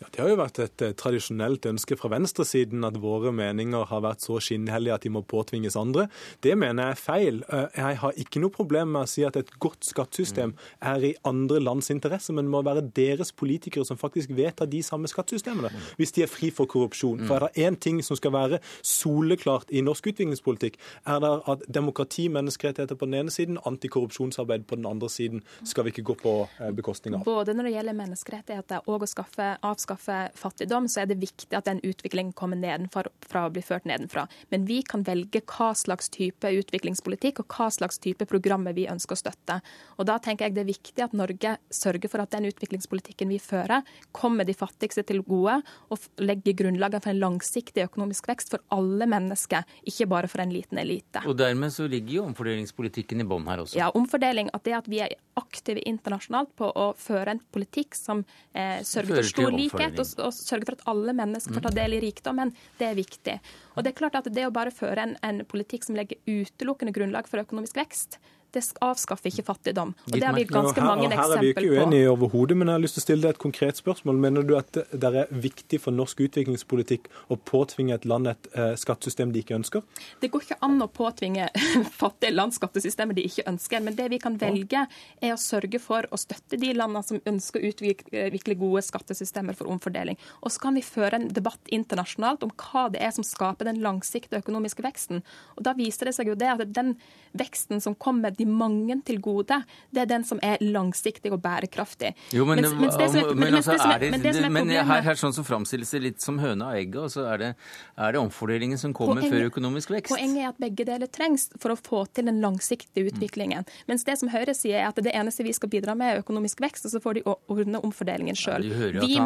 [0.00, 4.02] Ja, Det har jo vært et eh, tradisjonelt ønske fra venstresiden at våre meninger har
[4.04, 6.06] vært så skinnhellige at de må påtvinges andre.
[6.44, 7.42] Det mener jeg er feil.
[7.52, 11.14] Eh, jeg har ikke noe problem med å si at et godt skattesystem er i
[11.28, 15.70] andre lands interesse, men det må være deres politikere som faktisk vedtar de samme skattesystemene,
[16.00, 17.24] hvis de er fri for korrupsjon.
[17.28, 21.64] For er det én ting som skal være soleklart i norsk utviklingspolitikk, er det at
[21.72, 26.16] demokrati, menneskerettigheter på den ene siden, antikorrupsjonsarbeid på den andre siden skal vi ikke gå
[26.22, 27.24] på eh, bekostning av.
[27.26, 31.68] Både når det gjelder menneskerettigheter og å skaffe avskaffe fattigdom, så er det viktig at
[31.68, 33.06] den utviklingen kommer nedenfra
[33.44, 34.26] og blir ført nedenfra.
[34.50, 39.16] Men vi kan velge hva slags type utviklingspolitikk og hva slags type programmer vi ønsker
[39.16, 39.60] å støtte.
[39.98, 43.38] Og Da tenker jeg det er viktig at Norge sørger for at den utviklingspolitikken vi
[43.42, 45.60] fører, kommer de fattigste til gode
[45.90, 50.54] og legger grunnlaget for en langsiktig økonomisk vekst for alle mennesker, ikke bare for en
[50.54, 51.24] liten elite.
[51.26, 53.76] Og Dermed så ligger jo omfordelingspolitikken i bånn her også?
[53.78, 54.50] Ja, omfordeling.
[54.56, 58.22] At det at vi er aktive internasjonalt på å føre en politikk som
[58.56, 61.96] eh, sørger for stor likhet og, og sørge for at alle mennesker får ta del
[61.96, 63.36] i rikdommen, det er viktig.
[63.74, 66.94] Og det er klart at det å bare føre en, en politikk som legger utelukkende
[66.96, 68.20] grunnlag for økonomisk vekst,
[68.56, 69.92] det avskaffer ikke fattigdom.
[70.06, 71.30] Og Det har vi ganske mange eksempler på.
[71.30, 73.42] Her er vi ikke uenige overhodet, men jeg har lyst til å stille deg et
[73.42, 74.20] konkret spørsmål.
[74.26, 78.72] Mener du at det er viktig for norsk utviklingspolitikk å påtvinge et land et uh,
[78.78, 79.84] skattesystem de ikke ønsker?
[80.22, 81.48] Det går ikke an å påtvinge
[82.02, 83.84] fattige land skattesystemer de ikke ønsker.
[83.84, 84.86] Men det vi kan velge,
[85.20, 89.70] er å sørge for å støtte de landene som ønsker å utvikle gode skattesystemer for
[89.72, 90.18] omfordeling.
[90.42, 93.82] Og så kan vi føre en debatt internasjonalt om hva det er som skaper den
[93.84, 95.22] langsiktige økonomiske veksten.
[95.56, 96.94] Og Da viser det seg jo det at den
[97.36, 99.60] veksten som kommer de mange til gode,
[99.94, 102.12] det er den som er langsiktig og bærekraftig.
[102.36, 105.02] Jo, men, mens, mens det som, men, altså, er det, det som er men her,
[105.06, 107.50] her sånn så framstilles det litt som høna og egget, og så er det,
[107.96, 110.12] er det omfordelingen som kommer poenget, før økonomisk vekst.
[110.14, 113.66] Poenget er at begge deler trengs for å få til den langsiktige utviklingen.
[113.66, 113.84] Mm.
[113.92, 116.60] Mens det som Høyre sier, er at det eneste vi skal bidra med, er økonomisk
[116.64, 118.66] vekst, og så får de ordne omfordelingen sjøl.
[118.66, 119.16] Ja, vi,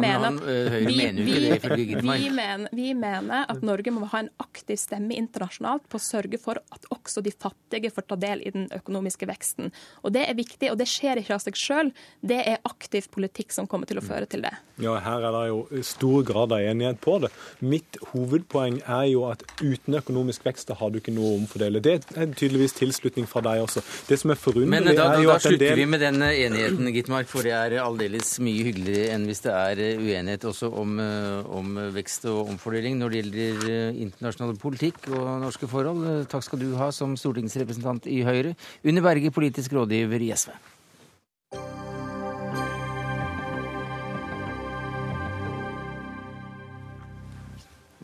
[1.21, 2.29] vi,
[2.71, 6.87] vi mener at Norge må ha en aktiv stemme internasjonalt på å sørge for at
[6.93, 9.71] også de fattige får ta del i den økonomiske økonomiske veksten.
[10.03, 11.91] Og Det er viktig, og det skjer ikke av seg sjøl.
[12.21, 14.53] Det er aktiv politikk som kommer til å føre til det.
[14.79, 17.31] Ja, Her er det jo stor grad av enighet på det.
[17.61, 21.81] Mitt hovedpoeng er jo at uten økonomisk vekst har du ikke noe å omfordele.
[21.81, 23.81] Det er tydeligvis tilslutning fra deg også.
[24.07, 25.81] Det som er forunderlig, Men da, da, er jo da, at en del Da slutter
[25.81, 29.81] vi med den enigheten, Gitmark, for det er aldeles mye hyggeligere enn hvis det er
[30.01, 35.29] uenighet også om, eh, om vekst og omfordeling når det gjelder eh, internasjonal politikk og
[35.45, 36.25] norske forhold.
[36.31, 38.55] Takk skal du ha som stortingsrepresentant i Høyre.
[38.91, 40.51] Une Berge, politisk rådgiver i SV.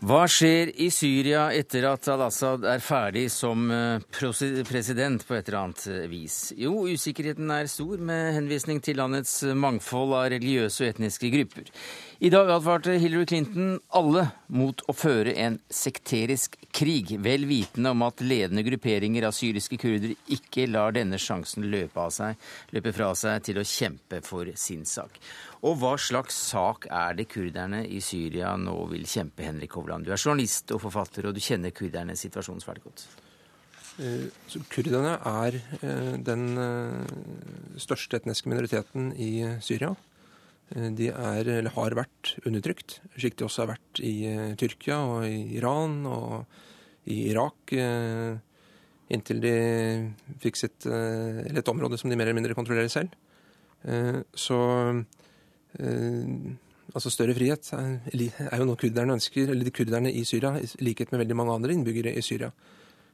[0.08, 4.00] Hva skjer i Syria etter at al-Assad er ferdig som eh,
[4.64, 6.36] president på et eller annet eh, vis?
[6.56, 11.68] Jo, usikkerheten er stor, med henvisning til landets mangfold av religiøse og etniske grupper.
[12.20, 18.02] I dag advarte Hillary Clinton alle mot å føre en sekterisk krig, vel vitende om
[18.02, 22.34] at ledende grupperinger av syriske kurdere ikke lar denne sjansen løpe, seg,
[22.74, 25.14] løpe fra seg til å kjempe for sin sak.
[25.62, 30.02] Og hva slags sak er det kurderne i Syria nå vil kjempe, Henrik Hovland?
[30.02, 33.06] Du er journalist og forfatter, og du kjenner kurdernes situasjon svært godt.
[34.50, 37.16] Så kurderne er eh, den eh,
[37.78, 39.94] største etniske minoriteten i Syria.
[40.76, 44.98] Eh, de er, eller har vært undertrykt, slik de også har vært i uh, Tyrkia
[45.00, 47.72] og i Iran og i Irak.
[47.72, 48.36] Uh,
[49.08, 49.52] inntil de
[50.42, 53.14] fikk sitt, et område som de mer eller mindre kontrollerer selv.
[54.36, 54.58] så
[56.92, 61.08] altså større frihet er, jo noe kurderne ønsker, eller de kurderne i Syria, i likhet
[61.08, 62.50] med veldig mange andre innbyggere i Syria.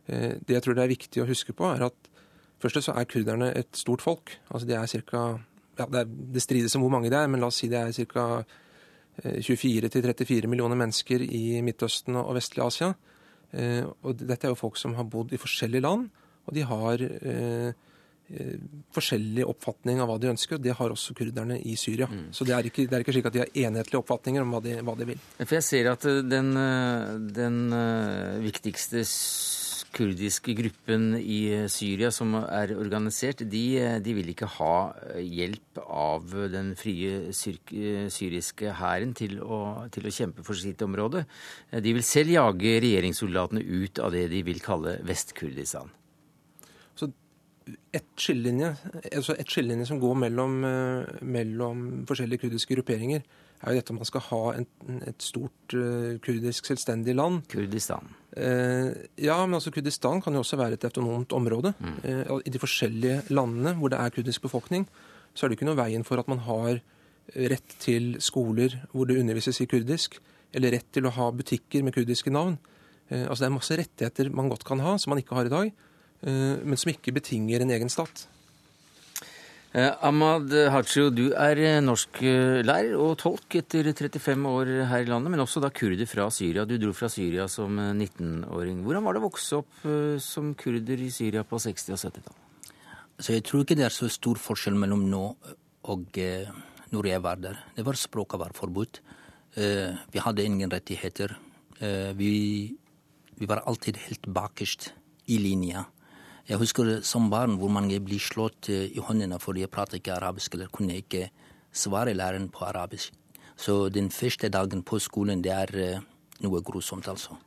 [0.02, 2.10] Det jeg tror det er viktig å huske på, er at
[2.58, 4.34] først så er kurderne et stort folk.
[4.50, 5.38] Altså de er cirka,
[5.78, 7.80] ja, det, er, det strides om hvor mange det er, men la oss si det
[7.80, 8.28] er ca.
[9.14, 12.88] 24-34 millioner mennesker i Midtøsten og vestlig Asia.
[14.02, 16.08] Og dette er jo folk som har bodd i forskjellige land,
[16.48, 17.04] og de har
[18.24, 18.56] Eh,
[18.96, 20.56] forskjellig oppfatning av hva de ønsker.
[20.56, 22.06] og Det har også kurderne i Syria.
[22.08, 22.32] Mm.
[22.32, 24.60] Så det er, ikke, det er, ikke, slik at de har enhetlige oppfatninger om hva
[24.64, 25.20] de, hva de vil.
[25.42, 27.58] For Jeg ser at eh, den, eh, den
[28.40, 29.04] viktigste
[29.94, 33.64] kurdiske gruppen i Syria som er organisert, de,
[34.04, 34.76] de vil ikke ha
[35.22, 39.40] hjelp av den frie syriske hæren til,
[39.94, 41.24] til, å kjempe for sitt område.
[41.72, 45.92] De vil selv jage regjeringssoldatene ut av det de vil kalle Vest-Kurdistan
[47.94, 48.74] et skillelinje,
[49.12, 53.22] altså et skillelinje som går mellom, eh, mellom, forskjellige kurdiske grupperinger,
[53.64, 54.66] er jo dette om man skal ha en,
[55.08, 57.42] et stort uh, kurdisk selvstendig land.
[57.50, 58.10] Kurdistan.
[58.34, 61.74] Uh, ja, men altså Kurdistan kan jo også være et autonomt område.
[61.78, 61.96] Mm.
[62.04, 64.86] Uh, I de forskjellige landene hvor det er kurdisk befolkning,
[65.34, 66.82] så er det ikke noe veien for at man har
[67.34, 70.18] rett til skoler hvor det undervises i kurdisk,
[70.54, 72.58] eller rett til å ha butikker med kurdiske navn.
[73.08, 75.72] altså Det er masse rettigheter man godt kan ha, som man ikke har i dag.
[76.24, 78.26] Eh, men som ikke betinger en egen stat.
[79.74, 85.32] Eh, Ahmad Hajo, du er eh, norsklærer og tolk etter 35 år her i landet,
[85.32, 86.62] men også da kurder fra Syria.
[86.62, 88.84] Du dro fra Syria som 19-åring.
[88.86, 89.82] Hvordan var det å vokse opp
[90.22, 92.70] som kurder i Syria på 60- og 70-tallet?
[93.18, 95.24] Så jeg tror ikke det er så stor forskjell mellom nå
[95.90, 96.22] og
[96.94, 97.58] når jeg var der.
[97.74, 99.02] Det var Språket var forbudt.
[99.54, 101.34] Vi hadde ingen rettigheter.
[102.18, 102.32] Vi,
[103.38, 104.92] vi var alltid helt bakerst
[105.30, 105.84] i linja.
[106.44, 110.18] Jeg husker som barn hvor mange blir slått eh, i håndene fordi jeg pratet ikke
[110.18, 111.30] arabisk eller kunne ikke
[111.72, 113.14] svare læreren på arabisk.
[113.56, 116.02] Så den første dagen på skolen, det er eh,
[116.44, 117.38] noe grusomt, altså.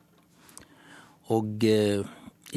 [1.36, 2.02] Og eh,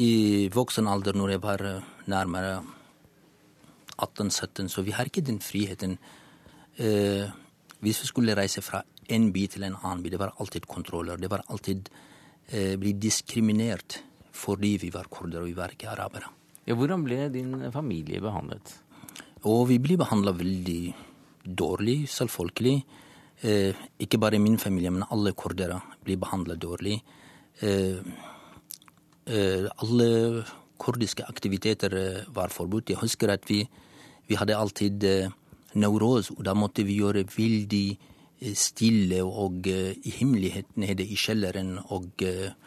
[0.01, 1.65] i voksen alder, når jeg var
[2.09, 2.61] nærmere
[4.01, 5.97] 18-17, så vi har ikke den friheten.
[7.81, 8.79] Hvis vi skulle reise fra
[9.11, 11.19] en by til en annen by, det var alltid kontroller.
[11.19, 11.89] Det var alltid
[12.49, 13.99] eh, bli diskriminert
[14.31, 16.29] fordi vi var kurdere og vi var ikke arabere.
[16.67, 18.73] Ja, hvordan ble din familie behandlet?
[19.49, 20.81] Og vi ble behandla veldig
[21.43, 22.83] dårlig, selvfølgelig.
[23.41, 26.99] Eh, ikke bare min familie, men alle kurdere blir behandla dårlig.
[27.61, 27.97] Eh,
[29.25, 30.43] eh, alle
[30.77, 32.93] kurdiske aktiviteter eh, var forbudt.
[32.93, 33.63] Jeg husker at vi,
[34.29, 35.33] vi hadde alltid eh,
[35.73, 41.79] Nauroz, og da måtte vi gjøre veldig eh, stille og i hemmelighet nede i kjelleren
[41.89, 42.60] og Eh,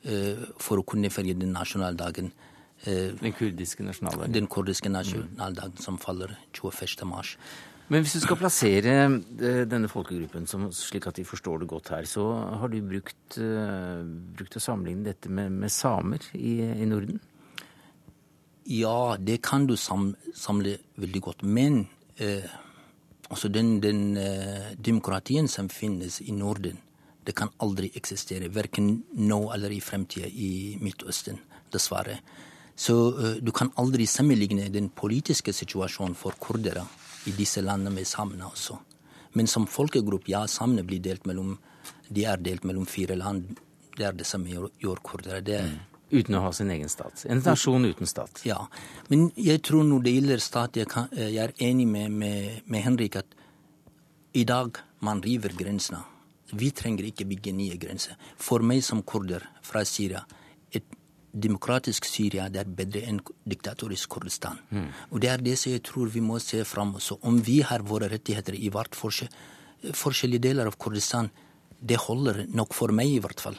[0.00, 2.30] for å kunne feire den nasjonaldagen.
[2.86, 4.32] Eh, den kurdiske nasjonaldagen?
[4.32, 7.04] Den kurdiske nasjonaldagen som faller 21.
[7.04, 7.34] mars.
[7.90, 11.90] Men hvis du skal plassere eh, denne folkegruppen som, slik at de forstår det godt
[11.92, 12.24] her, så
[12.62, 17.20] har du brukt, brukt å sammenligne dette med, med samer i, i, Norden?
[18.64, 21.42] Ja, det kan du sam, samle veldig godt.
[21.42, 21.82] Men
[22.16, 22.48] eh,
[23.28, 26.78] altså den, den eh, demokratien som finnes i Norden,
[27.24, 31.38] det kan aldri eksistere, verken nå eller i fremtida i Midtøsten,
[31.72, 32.20] dessverre.
[32.80, 36.86] Så uh, du kan aldri sammenligne den politiske situasjonen for kurdere
[37.28, 38.78] i disse landene med samene også.
[39.36, 41.58] Men som folkegruppe, ja, samene blir delt mellom
[42.10, 43.52] De er delt mellom fire land.
[43.94, 45.40] Det er det samme gjør kurdere.
[45.46, 45.78] Det mm.
[46.10, 47.22] Uten å ha sin egen stat.
[47.30, 48.40] En nasjon uten stat.
[48.42, 48.64] Ja.
[49.08, 52.82] Men jeg tror når det gjelder stat, jeg, kan, jeg er enig med, med, med
[52.82, 53.36] Henrik at
[54.34, 56.02] i dag man river grensene.
[56.52, 58.16] Vi trenger ikke bygge nye grenser.
[58.36, 60.24] For meg som kurder fra Syria,
[60.72, 60.86] et
[61.30, 64.58] demokratisk Syria det er bedre enn diktatorisk Kurdistan.
[64.70, 64.88] Mm.
[65.10, 67.82] Og det er det som jeg tror vi må se fram Så om vi har
[67.86, 71.30] våre rettigheter i hvert forskjellige deler av Kurdistan,
[71.80, 73.56] det holder nok for meg, i hvert fall.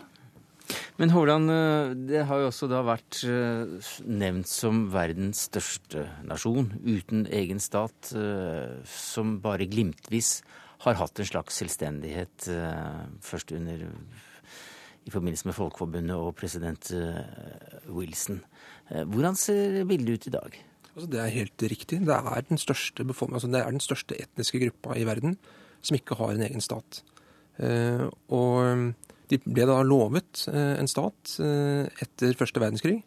[1.02, 6.70] Men Haaland, eh, det har jo også da vært eh, nevnt som verdens største nasjon,
[6.86, 10.42] uten egen stat, eh, som bare glimtvis
[10.82, 13.86] har hatt en slags selvstendighet eh, først under
[15.02, 17.22] i forbindelse med Folkeforbundet og president eh,
[17.90, 18.42] Wilson.
[18.90, 20.58] Eh, hvordan ser bildet ut i dag?
[20.92, 22.02] Altså, det er helt riktig.
[22.08, 25.38] Det er, den største, altså, det er den største etniske gruppa i verden
[25.82, 27.00] som ikke har en egen stat.
[28.30, 28.92] Og
[29.32, 33.00] de ble da lovet en stat etter første verdenskrig.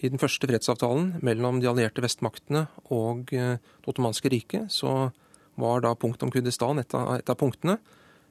[0.00, 5.10] I den første fredsavtalen mellom de allierte vestmaktene og det ottomanske riket så
[5.60, 7.78] var da punkt om Kurdistan et av, et av punktene.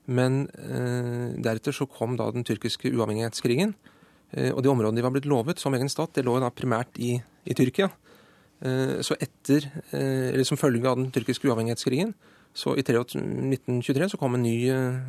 [0.06, 3.74] Men eh, deretter så kom da den tyrkiske uavhengighetskrigen.
[4.32, 7.00] Eh, og de områdene de var blitt lovet som egen stat, det lå da primært
[7.02, 7.90] i, i Tyrkia.
[8.62, 12.14] Eh, så etter, eh, eller som følge av den tyrkiske uavhengighetskrigen,
[12.56, 15.00] så i 1923 så kom en ny eh,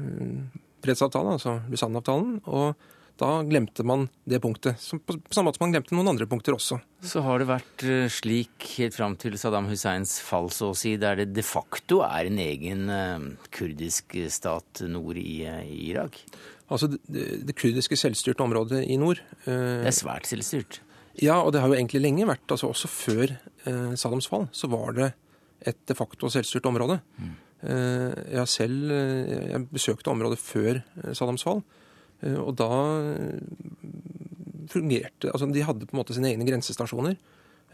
[0.82, 2.40] fredsavtale, altså Lausanne-avtalen.
[2.46, 2.74] Og
[3.16, 4.76] Da glemte man det punktet.
[4.76, 6.76] På samme måte som man glemte noen andre punkter også.
[7.00, 10.98] Så har det vært eh, slik helt fram til Saddam Husseins fall, så å si,
[11.00, 13.24] der det de facto er en egen uh,
[13.56, 16.18] kurdisk stat nord i, i Irak?
[16.68, 20.80] Altså det, det, kurdiske selvstyrte området i nord Det er svært selvstyrt?
[21.22, 22.44] Ja, og det har jo egentlig lenge vært.
[22.50, 23.32] altså Også før
[23.96, 25.12] Saddams fall så var det
[25.64, 26.98] et de facto selvstyrt område.
[27.22, 27.30] Mm.
[28.34, 30.82] Jeg selv jeg besøkte området før
[31.14, 31.62] Saddams fall.
[32.24, 32.70] Eh, og da
[33.12, 33.40] eh,
[34.72, 37.16] fungerte Altså, de hadde på en måte sine egne grensestasjoner.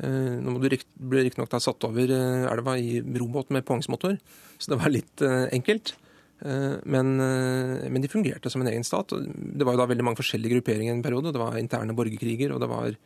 [0.02, 4.18] Eh, nå må du ble riktignok satt over elva i robåt med påhengsmotor,
[4.58, 5.96] så det var litt enkelt.
[6.42, 9.12] Men, men, de fungerte som en egen stat.
[9.14, 11.30] Det var jo da veldig mange forskjellige grupperinger i en periode.
[11.30, 12.96] Det var interne borgerkriger, og det var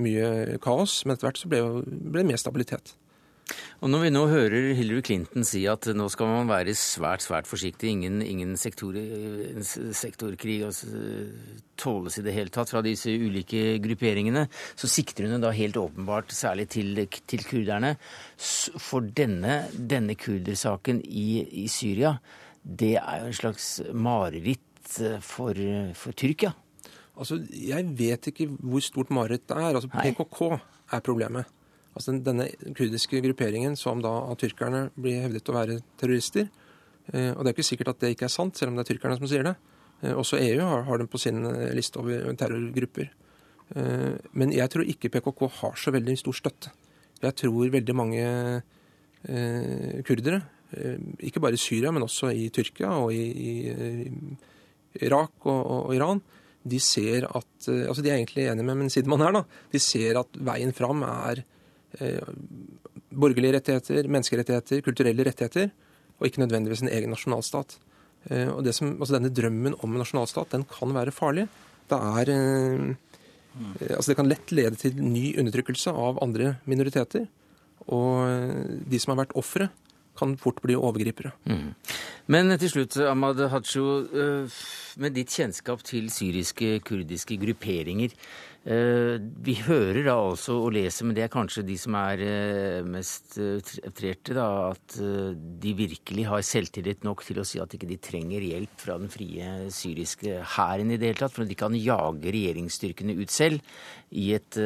[0.00, 1.02] mye kaos.
[1.04, 2.94] Men etter hvert så ble det mer stabilitet.
[3.78, 7.48] Og Når vi nå hører Hillary Clinton si at nå skal man være svært svært
[7.48, 8.96] forsiktig, ingen, ingen sektor,
[9.94, 10.90] sektorkrig altså,
[11.78, 14.46] tåles i det hele tatt fra disse ulike grupperingene,
[14.78, 17.94] så sikter hun da helt åpenbart særlig til, til kurderne.
[18.36, 22.16] For denne, denne kurdersaken i, i, Syria,
[22.62, 25.54] det er jo en slags mareritt eh, for,
[25.96, 26.52] for Tyrkia.
[27.18, 29.70] Altså, Jeg vet ikke hvor stort mareritt det er.
[29.70, 30.58] Altså, PKK
[30.92, 31.54] er problemet.
[31.98, 32.46] Altså denne
[32.78, 36.46] kurdiske grupperingen som da av tyrkerne blir hevdet å være terrorister.
[37.10, 38.92] Eh, og det er ikke sikkert at det ikke er sant, selv om det er
[38.92, 39.54] tyrkerne som sier det.
[40.04, 43.14] Eh, også EU har, har dem på sin eh, liste over terrorgrupper.
[43.68, 46.70] Men jeg tror ikke PKK har så veldig stor støtte.
[47.20, 48.22] Jeg tror veldig mange
[50.08, 50.38] kurdere,
[51.20, 56.22] ikke bare i Syria, men også i Tyrkia og i, i Irak og, og, Iran,
[56.64, 59.36] de ser at altså De er egentlig enige med min sidemann her.
[59.36, 61.44] da, De ser at veien fram er
[63.14, 65.70] borgerlige rettigheter, menneskerettigheter, kulturelle rettigheter,
[66.18, 67.78] og ikke nødvendigvis en egen nasjonalstat.
[68.28, 71.46] Eh, og som, altså Denne drømmen om en nasjonalstat den kan være farlig.
[71.88, 77.28] Det, er, eh, altså det kan lett lede til ny undertrykkelse av andre minoriteter.
[77.88, 79.70] Og de som har vært ofre,
[80.18, 81.32] kan fort bli overgripere.
[81.48, 81.72] Mm.
[82.34, 83.86] Men til slutt, Ahmad Hadsjo,
[84.98, 88.12] med ditt kjennskap til syriske, kurdiske grupperinger,
[88.68, 92.80] Eh, vi hører da også og leser, men det er kanskje de som er eh,
[92.84, 93.62] mest eh,
[93.96, 94.96] trerte, da, at
[95.62, 99.12] de virkelig har selvtillit nok til å si at ikke de trenger hjelp fra den
[99.12, 103.62] frie syriske hæren i det hele tatt, for at de kan jage regjeringsstyrkene ut selv
[104.10, 104.58] i, et,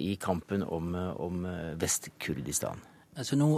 [0.00, 0.90] i kampen om,
[1.20, 1.46] om
[1.78, 2.82] Vest-Kurdistan.
[3.14, 3.52] Altså nå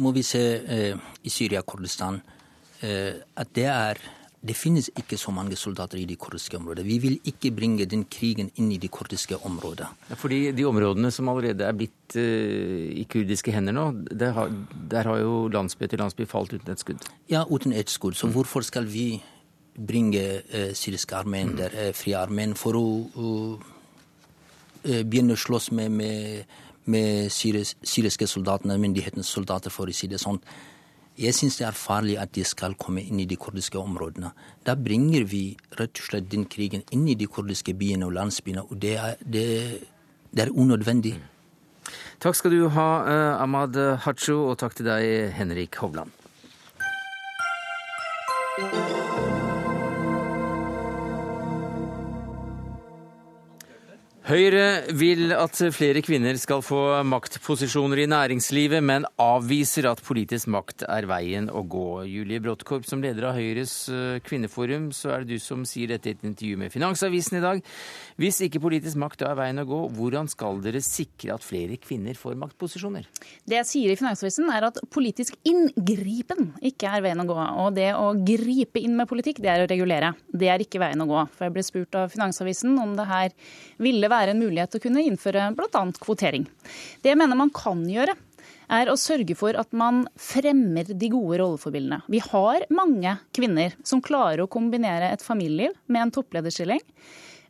[0.00, 2.20] må vi se eh, i Syria-Kurdistan
[2.82, 4.02] eh, at det er
[4.44, 6.84] det finnes ikke så mange soldater i de kurdiske områdene.
[6.84, 9.88] Vi vil ikke bringe den krigen inn i de kurdiske områdene.
[10.10, 14.52] Ja, fordi de områdene som allerede er blitt uh, i kurdiske hender nå, der har,
[14.90, 17.08] der har, jo landsby etter landsby falt uten et skudd?
[17.32, 18.18] Ja, uten et skudd.
[18.20, 18.34] Så mm.
[18.36, 19.22] hvorfor skal vi
[19.74, 21.56] bringe uh, syriske armeen mm.
[21.62, 22.84] der, uh, frie armeen, for å
[23.16, 23.72] uh,
[24.84, 30.40] begynne å slåss med, med, med syriske soldater, myndighetenes soldater, for å si det sånn?
[31.14, 34.32] Jeg syns det er farlig at de skal komme inn i de kurdiske områdene.
[34.66, 35.44] Da bringer vi
[35.78, 39.14] rett og slett den krigen inn i de kurdiske byene og landsbyene, og det er,
[39.22, 39.46] det,
[40.34, 41.14] det er unødvendig.
[42.18, 46.10] Takk skal du ha, eh, Ahmad Hacho, og takk til deg, Henrik Hovland.
[54.24, 60.86] Høyre vil at flere kvinner skal få maktposisjoner i næringslivet, men avviser at politisk makt
[60.88, 62.06] er veien å gå.
[62.08, 66.08] Julie Bråttkorp, som leder av Høyres eh, kvinneforum, så er det du som sier dette
[66.08, 67.60] i et intervju med Finansavisen i dag.
[68.16, 72.16] Hvis ikke politisk makt er veien å gå, hvordan skal dere sikre at flere kvinner
[72.16, 73.04] får maktposisjoner?
[73.44, 77.36] Det jeg sier i Finansavisen er at politisk inngripen ikke er veien å gå.
[77.66, 80.14] Og det å gripe inn med politikk, det er å regulere.
[80.32, 81.28] Det er ikke veien å gå.
[81.36, 83.38] For jeg ble spurt av Finansavisen om det her
[83.84, 85.82] ville være en mulighet til å kunne innføre bl.a.
[86.00, 86.46] kvotering.
[87.02, 88.16] Det jeg mener man kan gjøre,
[88.72, 92.00] er å sørge for at man fremmer de gode rolleforbildene.
[92.08, 96.80] Vi har mange kvinner som klarer å kombinere et familieliv med en topplederstilling.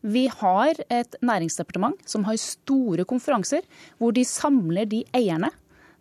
[0.05, 3.65] Vi har et næringsdepartement som har store konferanser
[3.97, 5.53] hvor de samler de eierne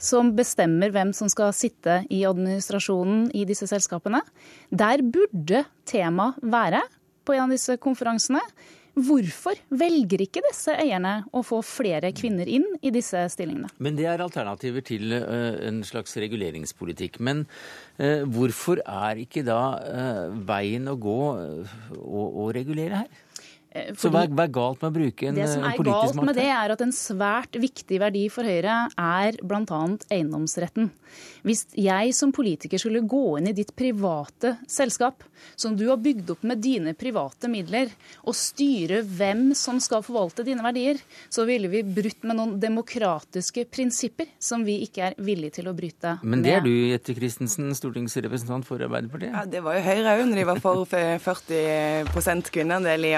[0.03, 4.19] som bestemmer hvem som skal sitte i administrasjonen i disse selskapene.
[4.67, 6.81] Der burde temaet være
[7.23, 8.41] på en av disse konferansene
[8.93, 13.71] Hvorfor velger ikke disse eierne å få flere kvinner inn i disse stillingene?
[13.81, 17.17] Men Det er alternativer til uh, en slags reguleringspolitikk.
[17.17, 17.45] Men
[17.97, 21.19] uh, hvorfor er ikke da uh, veien å gå
[21.97, 23.21] å regulere her?
[23.73, 25.63] Fordi så hva er, galt med å bruke en politisk makt?
[25.63, 29.39] Det som er galt med det, er at en svært viktig verdi for Høyre er
[29.41, 29.81] bl.a.
[30.13, 30.91] eiendomsretten.
[31.45, 35.25] Hvis jeg som politiker skulle gå inn i ditt private selskap,
[35.59, 37.91] som du har bygd opp med dine private midler,
[38.23, 41.01] og styre hvem som skal forvalte dine verdier,
[41.33, 45.75] så ville vi brutt med noen demokratiske prinsipper som vi ikke er villige til å
[45.77, 46.29] bryte med.
[46.33, 49.33] Men det er du, Jette Christensen, stortingsrepresentant for Arbeiderpartiet?
[49.33, 53.13] Ja, Det var jo Høyre òg når de var for 40 kvinneandel i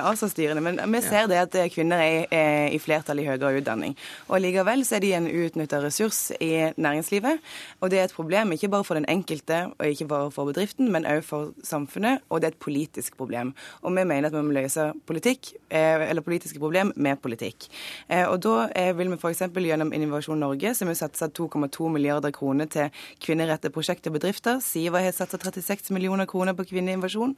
[0.45, 0.61] ASA-styrene.
[0.61, 3.95] Men vi ser det at kvinner er i flertall i høyere utdanning.
[4.29, 7.41] Og likevel så er de en uutnytta ressurs i næringslivet.
[7.81, 10.91] Og det er et problem ikke bare for den enkelte og ikke bare for bedriften,
[10.91, 13.53] men òg for samfunnet, og det er et politisk problem.
[13.81, 17.67] Og vi mener at vi må løse politikk, eh, eller politiske problem med politikk.
[18.09, 19.45] Eh, og da eh, vil vi f.eks.
[19.55, 22.89] gjennom Innovasjon Norge, som har satsa 2,2 milliarder kroner til
[23.23, 24.59] kvinnerettede prosjekter og bedrifter.
[24.63, 27.35] Siva har satsa 36 millioner kroner på kvinneinvasjon.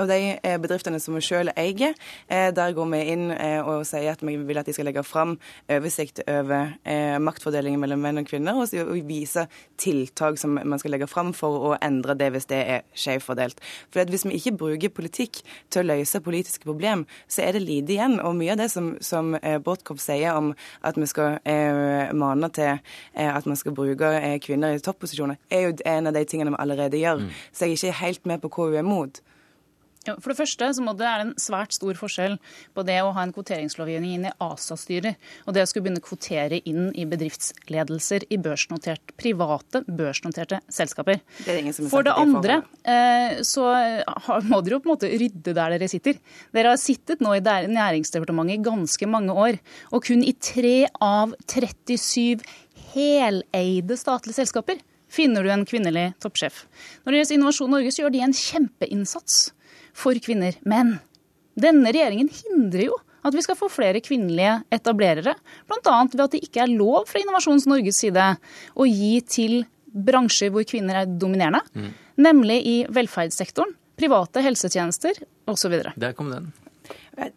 [0.00, 1.94] Og de bedriftene som vi sjøl eier,
[2.56, 5.36] der går vi inn og sier at vi vil at de skal legge fram
[5.70, 6.74] oversikt over
[7.22, 9.46] maktfordelingen mellom menn og kvinner, og vise
[9.80, 13.60] tiltak som man skal legge fram for å endre det hvis det er skjevfordelt.
[13.92, 15.40] For hvis vi ikke bruker politikk
[15.70, 18.18] til å løse politiske problem, så er det lite igjen.
[18.24, 19.58] Og mye av det som, som eh,
[20.00, 20.52] sier om
[20.86, 25.40] at vi skal eh, mane til eh, at man skal bruke eh, kvinner i topposisjoner,
[25.50, 27.24] er jo en av de tingene vi allerede gjør.
[27.24, 27.34] Mm.
[27.52, 29.22] Så jeg er ikke helt med på hva hun er mot.
[30.00, 32.38] For det første så må det være en svært stor forskjell
[32.72, 36.06] på det å ha en kvoteringslovgivning inn i ASA-styrer og det å skulle begynne å
[36.06, 41.20] kvotere inn i bedriftsledelser i børsnotert, private børsnoterte selskaper.
[41.44, 41.58] Det
[41.92, 43.66] For det andre eh, så
[44.48, 46.16] må dere jo på en måte rydde der dere sitter.
[46.56, 49.60] Dere har sittet nå i Næringsdepartementet i ganske mange år,
[49.92, 52.40] og kun i tre av 37
[52.94, 54.80] heleide statlige selskaper
[55.10, 56.64] finner du en kvinnelig toppsjef.
[57.04, 59.50] Når det gjelder Innovasjon Norge, så gjør de en kjempeinnsats
[60.00, 60.56] for kvinner.
[60.68, 60.96] Men
[61.60, 65.34] denne regjeringen hindrer jo at vi skal få flere kvinnelige etablerere.
[65.68, 65.96] Bl.a.
[66.12, 68.30] ved at det ikke er lov fra Innovasjons Norges side
[68.72, 71.60] å gi til bransjer hvor kvinner er dominerende.
[71.74, 71.92] Mm.
[72.20, 75.20] Nemlig i velferdssektoren, private helsetjenester
[75.50, 75.76] osv.
[76.00, 76.50] Der kom den.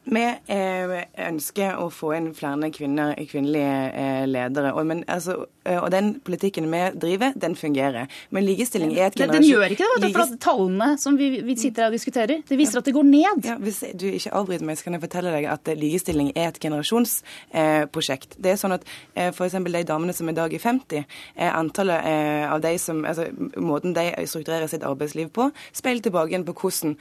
[0.08, 0.94] Vi eh,
[1.26, 4.72] ønsker å få inn flere kvinner, kvinnelige eh, ledere.
[4.88, 8.10] Men, altså, og, den politikken vi driver, den fungerer.
[8.30, 9.44] Men likestilling er et generasjon...
[9.44, 12.78] Den gjør ikke det, for tallene som vi, vi, sitter her og diskuterer, det viser
[12.78, 12.84] ja.
[12.84, 13.48] at det går ned.
[13.48, 16.60] Ja, hvis du ikke avbryter meg, så kan jeg fortelle deg at likestilling er et
[16.64, 18.38] generasjonsprosjekt.
[18.44, 19.58] det er sånn at f.eks.
[19.64, 21.06] de damene som i dag er 50,
[21.54, 22.10] antallet
[22.50, 23.30] av de som, altså
[23.64, 26.96] Måten de strukturerer sitt arbeidsliv på, speiler tilbake igjen på hvordan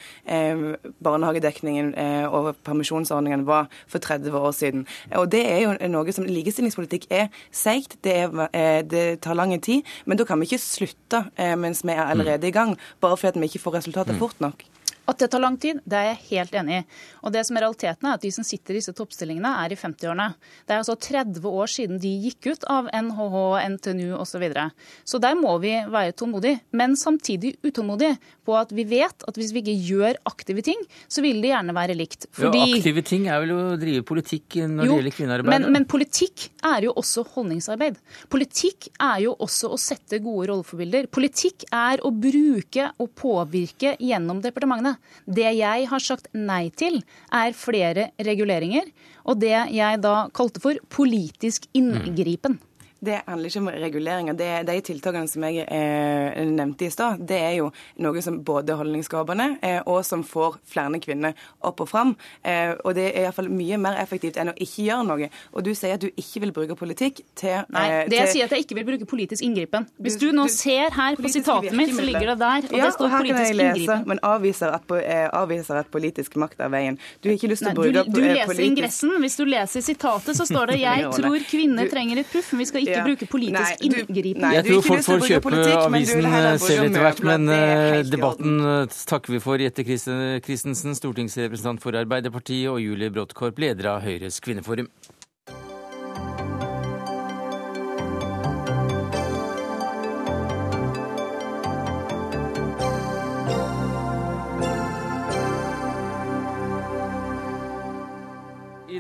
[1.03, 1.93] barnehagedekningen
[2.31, 4.87] og permisjonsordningen var for 30 år siden.
[5.17, 9.83] Og Det er jo noe som likestillingspolitikk er seigt, det, eh, det, tar lang tid.
[10.05, 13.43] Men da kan vi ikke slutte eh, mens vi er allerede i gang, bare fordi
[13.43, 14.65] vi ikke får resultatet fort nok.
[15.11, 16.83] At det tar lang tid, det er jeg helt enig i.
[17.27, 19.79] Og det som er realiteten er at De som sitter i disse toppstillingene, er i
[19.79, 20.29] 50-årene.
[20.67, 23.37] Det er altså 30 år siden de gikk ut av NHH,
[23.77, 24.31] NTNU osv.
[24.33, 24.71] Så, videre.
[25.05, 29.53] så der må vi være tålmodige, men samtidig utålmodige på at vi vet at hvis
[29.53, 32.27] vi ikke gjør aktive ting, så vil det gjerne være likt.
[32.33, 32.63] Fordi...
[32.63, 35.53] Ja, aktive ting er vel å drive politikk når jo, det gjelder kvinnearbeid?
[35.53, 38.01] Men, men politikk er jo også holdningsarbeid.
[38.33, 41.11] Politikk er jo også å sette gode rolleforbilder.
[41.13, 44.92] Politikk er å bruke og påvirke gjennom departementene.
[45.27, 47.01] Det jeg har sagt nei til,
[47.33, 48.91] er flere reguleringer,
[49.27, 52.59] og det jeg da kalte for politisk inngripen.
[52.59, 52.72] Mm.
[53.03, 54.37] Det handler ikke om reguleringer.
[54.39, 57.71] Det, de tiltakene som jeg eh, nevnte i stad, det er jo
[58.05, 61.35] noe som både er holdningsskapende eh, og som får flere kvinner
[61.67, 62.13] opp og fram.
[62.47, 65.31] Eh, og det er iallfall mye mer effektivt enn å ikke gjøre noe.
[65.51, 68.33] Og du sier at du ikke vil bruke politikk til Nei, det det jeg til...
[68.37, 69.89] sier at jeg ikke vil bruke politisk inngripen.
[70.03, 72.87] Hvis du, nå du, ser her på sitatet mitt, så ligger det der, og ja,
[72.87, 74.07] det står politisk lese, inngripen.
[74.13, 77.01] Men avviser at, eh, avviser at politisk makt er veien.
[77.19, 78.69] Du har ikke lyst til å bruke du, du leser politisk...
[78.69, 79.19] ingressen.
[79.27, 82.71] Hvis du leser sitatet, så står det 'Jeg tror kvinner trenger et puff', men vi
[82.71, 84.47] skal ikke ikke bruke politisk inngripen.
[84.57, 86.29] Jeg tror folk får kjøpe avisen
[86.63, 89.63] selv etter hvert, men eh, debatten eh, takker vi for.
[89.63, 94.89] Jette Christensen, stortingsrepresentant for Arbeiderpartiet, og Julie Bråttkorp, leder av Høyres kvinneforum.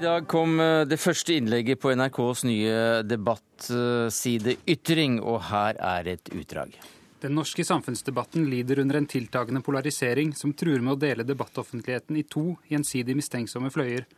[0.02, 6.32] Dag kom eh, det første innlegget på NRKs nye debattside Ytring, og her er et
[6.34, 6.74] utdrag.
[7.22, 12.24] Den norske samfunnsdebatten lider under en tiltagende polarisering som truer med å dele debattoffentligheten i
[12.26, 14.08] to gjensidig mistenksomme fløyer.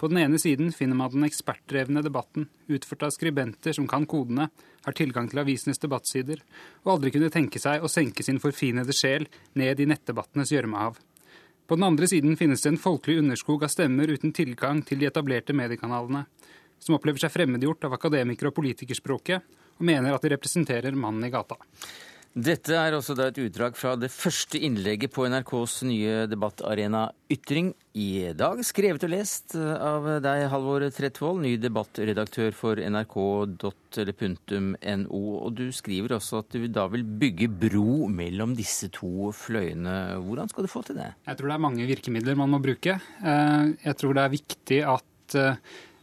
[0.00, 4.48] På den ene siden finner man den ekspertdrevne debatten, utført av skribenter som kan kodene,
[4.84, 6.40] har tilgang til avisenes debattsider,
[6.84, 11.00] og aldri kunne tenke seg å senke sin forfinede sjel ned i nettdebattenes gjørmehav.
[11.66, 15.08] På den andre siden finnes det en folkelig underskog av stemmer uten tilgang til de
[15.08, 16.22] etablerte mediekanalene,
[16.78, 19.42] som opplever seg fremmedgjort av akademikere og politikerspråket,
[19.76, 21.58] og mener at de representerer mannen i gata.
[22.36, 27.70] Dette er også da et utdrag fra det første innlegget på NRKs nye debattarena Ytring
[27.96, 28.58] i dag.
[28.60, 33.62] Skrevet og lest av deg, Halvor Tretvold, ny debattredaktør for nrk.no.
[35.16, 40.20] Og du skriver også at du da vil bygge bro mellom disse to fløyene.
[40.26, 41.08] Hvordan skal du få til det?
[41.30, 42.98] Jeg tror det er mange virkemidler man må bruke.
[43.00, 45.56] Eh, jeg tror det er viktig at eh,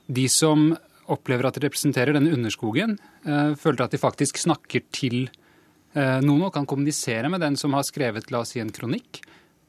[0.10, 0.72] de som
[1.14, 5.43] opplever at de representerer denne underskogen, eh, føler at de faktisk snakker til Eh,
[5.94, 9.22] noen og kan kommunisere med den som har skrevet la oss si, en kronikk.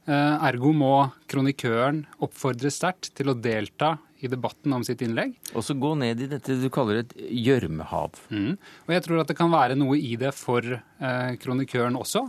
[0.05, 0.95] Eh, ergo må
[1.33, 5.33] kronikøren oppfordres sterkt til å delta i debatten om sitt innlegg.
[5.57, 8.18] Og så gå ned i dette du kaller et gjørmehav.
[8.29, 8.57] Mm.
[8.85, 12.27] Og jeg tror at det kan være noe i det for eh, kronikøren også.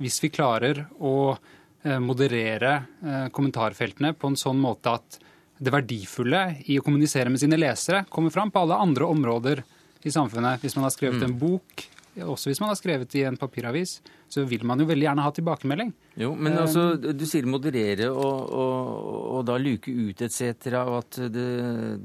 [0.00, 5.20] Hvis vi klarer å eh, moderere eh, kommentarfeltene på en sånn måte at
[5.56, 9.64] det verdifulle i å kommunisere med sine lesere kommer fram på alle andre områder
[10.04, 10.60] i samfunnet.
[10.60, 11.30] Hvis man har skrevet mm.
[11.30, 11.86] en bok,
[12.24, 13.98] også hvis man har skrevet i en papiravis,
[14.32, 15.92] så vil man jo veldig gjerne ha tilbakemelding.
[16.16, 18.90] Jo, men eh, altså, Du sier moderere og, og,
[19.36, 20.70] og da luke ut etc.
[20.80, 21.46] Og at det,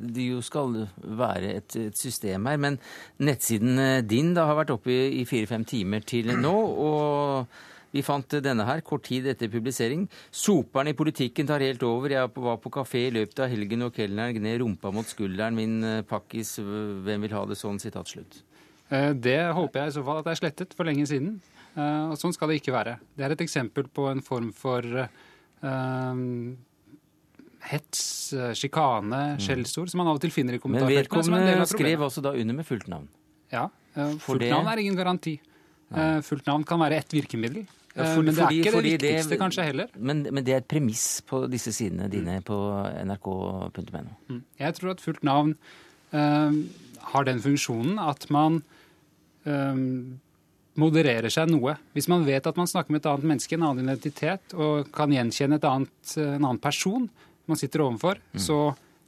[0.02, 2.60] det, jo skal være et, et, system her.
[2.62, 2.80] Men
[3.24, 6.56] nettsiden eh, din da har vært oppe i fire-fem timer til nå.
[6.88, 7.60] og
[7.92, 10.06] vi fant denne her kort tid etter publisering.
[10.32, 12.14] Soperen i politikken tar helt over.
[12.14, 15.82] Jeg var på kafé i løpet av helgen, og kelneren gned rumpa mot skulderen min.
[15.84, 17.82] Eh, pakkis, hvem vil ha det sånn?
[17.84, 18.44] Sitat slutt.
[18.92, 21.38] Eh, det håper jeg i så fall at det er slettet for lenge siden.
[21.72, 22.98] Eh, og sånn skal det ikke være.
[23.16, 26.24] Det er et eksempel på en form for uh,
[27.72, 28.02] hets,
[28.60, 29.44] sjikane, mm.
[29.46, 30.98] skjellsord som man av og til finner i kommentarfeltene.
[31.32, 33.08] Men vedkommende skrev også da under med fullt navn.
[33.54, 33.70] Ja.
[34.24, 35.38] Fullt navn er ingen garanti.
[35.92, 37.64] Uh, fullt navn kan være ett virkemiddel.
[37.92, 39.90] Ja, for, men det er ikke det viktigste, det, kanskje, heller.
[40.00, 42.46] Men, men, det er et premiss på disse sidene dine mm.
[42.48, 42.60] på
[43.04, 44.04] nrk.no.
[44.32, 44.38] Mm.
[44.64, 45.58] Jeg tror at fullt navn
[46.12, 48.81] har den funksjonen at man um,
[50.80, 51.76] modererer seg noe.
[51.96, 55.12] Hvis man vet at man snakker med et annet menneske, en annen identitet, og kan
[55.14, 57.10] gjenkjenne annet, en annen person
[57.50, 58.42] man sitter overfor, mm.
[58.42, 58.60] så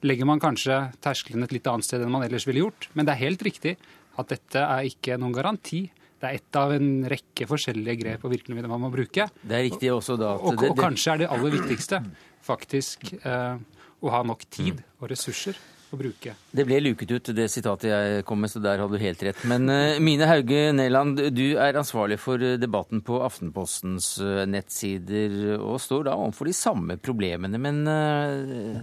[0.04, 2.90] legger man kanskje terskelen et litt annet sted enn man ellers ville gjort.
[2.98, 3.78] Men det er helt riktig
[4.20, 5.86] at dette er ikke noen garanti.
[6.20, 9.28] Det er ett av en rekke forskjellige grep og virkemidler man må bruke.
[9.42, 12.00] Det er riktig også da og, og, og, kanskje er det aller viktigste
[12.44, 13.56] faktisk eh,
[14.04, 14.90] å ha nok tid mm.
[15.00, 15.60] og ressurser
[15.94, 16.34] å bruke.
[16.52, 19.42] Det ble luket ut, det sitatet jeg kom med, så der hadde du helt rett.
[19.50, 25.58] Men uh, Mine Hauge Neland, du er ansvarlig for eh, debatten på Aftenpostens uh, nettsider,
[25.60, 27.62] og står da overfor de samme problemene.
[27.62, 28.80] Men uh,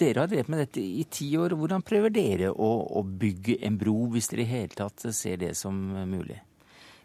[0.00, 1.56] dere har drevet med dette i ti år.
[1.58, 2.70] Hvordan prøver dere å,
[3.00, 5.76] å bygge en bro, hvis dere i hele tatt ser det som
[6.08, 6.40] mulig?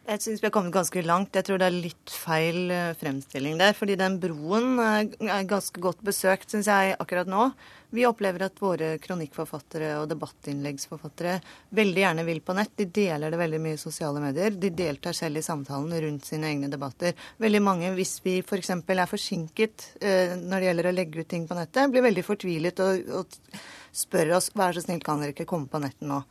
[0.05, 1.33] Jeg syns vi har kommet ganske langt.
[1.33, 3.73] Jeg tror det er litt feil fremstilling der.
[3.73, 7.47] Fordi den broen er ganske godt besøkt, syns jeg, akkurat nå.
[7.95, 11.39] Vi opplever at våre kronikkforfattere og debattinnleggsforfattere
[11.79, 12.75] veldig gjerne vil på nett.
[12.77, 14.53] De deler det veldig mye i sosiale medier.
[14.53, 17.17] De deltar selv i samtalen rundt sine egne debatter.
[17.41, 18.75] Veldig mange, hvis vi f.eks.
[18.75, 22.85] Er forsinket eh, når det gjelder å legge ut ting på nettet, blir veldig fortvilet
[22.85, 23.59] og, og
[23.95, 26.21] spør oss vær så snill, kan dere ikke komme på nettet nå?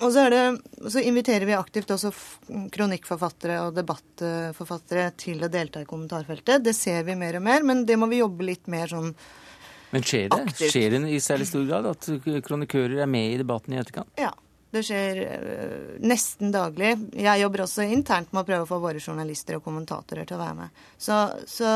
[0.00, 0.42] Og så, det,
[0.86, 2.12] så, inviterer vi aktivt også
[2.74, 6.62] kronikkforfattere og debattforfattere til å delta i kommentarfeltet.
[6.64, 9.14] Det ser vi mer og mer, men det må vi jobbe litt mer sånn
[9.92, 10.38] men skjer det?
[10.48, 10.72] Aktivt.
[10.72, 12.06] Skjer det i særlig stor grad at
[12.46, 14.08] kronikører er med i debatten i etterkant?
[14.16, 14.32] Ja.
[14.72, 16.94] Det skjer uh, nesten daglig.
[17.12, 20.40] Jeg jobber også internt med å prøve å få våre journalister og kommentatorer til å
[20.40, 20.78] være med.
[20.96, 21.74] Så, så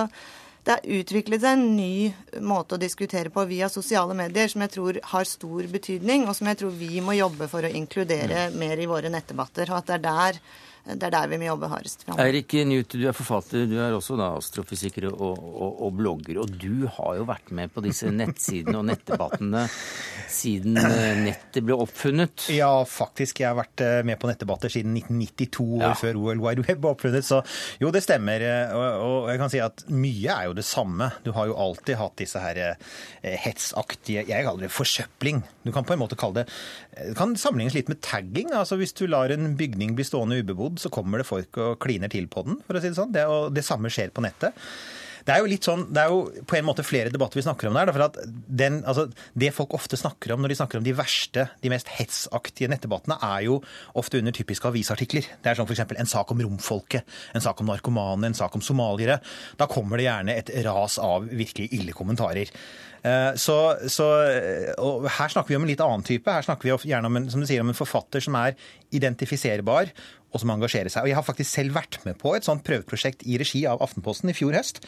[0.66, 4.72] det har utviklet seg en ny måte å diskutere på via sosiale medier som jeg
[4.74, 8.56] tror har stor betydning, og som jeg tror vi må jobbe for å inkludere mm.
[8.58, 9.70] mer i våre nettdebatter.
[9.70, 10.40] Og at det er der
[10.86, 12.28] det er der vi må jobbe hardest framover.
[12.28, 16.38] Eirik Newt, du er forfatter, du er også da astrofysiker og, og, og, blogger.
[16.44, 19.64] Og du har jo vært med på disse nettsidene og nettdebattene
[20.30, 22.46] siden eh, nettet ble oppfunnet.
[22.54, 23.42] Ja, faktisk.
[23.42, 25.90] Jeg har vært eh, med på nettdebatter siden 1992, ja.
[25.98, 27.26] før OL Wide Web ble oppfunnet.
[27.26, 27.42] Så
[27.82, 28.46] jo, det stemmer.
[28.46, 31.10] Eh, og, jeg kan si at mye er jo det samme.
[31.26, 32.62] Du har jo alltid hatt disse her
[33.26, 35.42] hetsaktige Jeg kaller det forsøpling.
[35.66, 36.46] Du kan på en måte kalle det
[36.94, 38.52] Det kan sammenlignes litt med tagging.
[38.54, 42.12] altså Hvis du lar en bygning bli stående ubebodd, så kommer det folk og kliner
[42.12, 43.14] til på den, for å si det sånn.
[43.14, 44.56] Det, og det samme skjer på nettet.
[45.26, 47.66] Det er jo litt sånn, det er jo på en måte flere debatter vi snakker
[47.66, 47.90] om der.
[47.90, 51.48] for at den, altså, Det folk ofte snakker om når de snakker om de verste,
[51.62, 53.60] de mest hetsaktige nettdebattene, er jo
[53.94, 55.26] ofte under typiske avisartikler.
[55.42, 55.82] Det er sånn f.eks.
[55.98, 57.02] en sak om romfolket,
[57.34, 59.18] en sak om narkomane, en sak om somaliere.
[59.58, 62.54] Da kommer det gjerne et ras av virkelig ille kommentarer.
[63.38, 63.56] Så,
[63.92, 64.06] så,
[64.82, 66.30] og her snakker vi om en litt annen type.
[66.32, 68.56] Her snakker vi gjerne om en, som du sier, om en forfatter som er
[68.94, 69.92] identifiserbar,
[70.34, 71.06] og som engasjerer seg.
[71.06, 74.32] Og Jeg har faktisk selv vært med på et sånt prøveprosjekt i regi av Aftenposten
[74.32, 74.82] i fjor høst,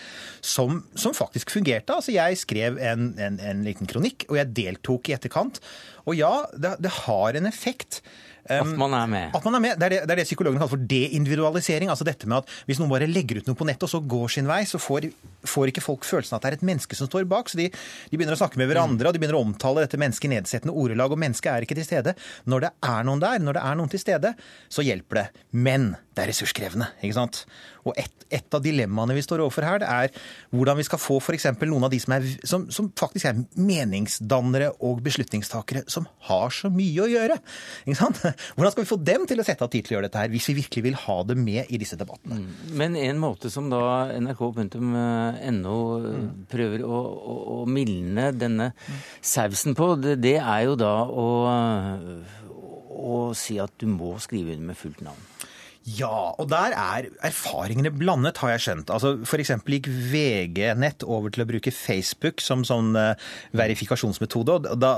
[0.44, 1.94] som, som faktisk fungerte.
[1.94, 5.62] Altså Jeg skrev en, en, en, liten kronikk, og jeg deltok i etterkant.
[6.08, 8.02] Og ja, det, det har en effekt.
[8.48, 9.36] At man er med.
[9.36, 9.76] At man er med.
[9.78, 11.92] Det er det, det, er det psykologene kaller for deindividualisering.
[11.92, 14.34] Altså dette med at Hvis noen bare legger ut noe på nettet og så går
[14.34, 15.08] sin vei, så får,
[15.48, 17.50] får ikke folk følelsen at det er et menneske som står bak.
[17.52, 20.30] Så de, de begynner å snakke med hverandre og de begynner å omtale dette mennesket
[20.30, 21.14] i nedsettende ordelag.
[21.14, 22.16] Og mennesket er ikke til stede.
[22.48, 24.34] Når det er noen der, når det er noen til stede,
[24.72, 25.26] så hjelper det.
[25.52, 26.90] Men det er ressurskrevende.
[26.98, 27.44] ikke sant?
[27.86, 31.18] Og et, et, av dilemmaene vi står overfor her, det er hvordan vi skal få
[31.22, 31.46] f.eks.
[31.62, 36.70] noen av de som, er, som, som, faktisk er meningsdannere og beslutningstakere, som har så
[36.72, 37.38] mye å gjøre.
[37.86, 38.20] Ikke sant?
[38.56, 40.32] Hvordan skal vi få dem til å sette av tid til å gjøre dette her,
[40.34, 42.40] hvis vi virkelig vil ha det med i disse debattene?
[42.42, 42.50] Mm.
[42.82, 45.78] Men en måte som da nrk.no
[46.50, 48.72] prøver å, å, å mildne denne
[49.22, 51.28] sausen på, det, det, er jo da å,
[52.98, 55.28] å si at du må skrive under med fullt navn.
[55.96, 58.92] Ja, og der er erfaringene blandet, har jeg skjønt.
[58.92, 59.54] Altså, F.eks.
[59.62, 63.14] gikk VG-nett over til å bruke Facebook som sånn uh,
[63.56, 64.58] verifikasjonsmetode.
[64.74, 64.94] og da,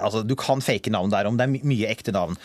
[0.00, 2.38] altså, Du kan fake navn der om det er my mye ekte navn.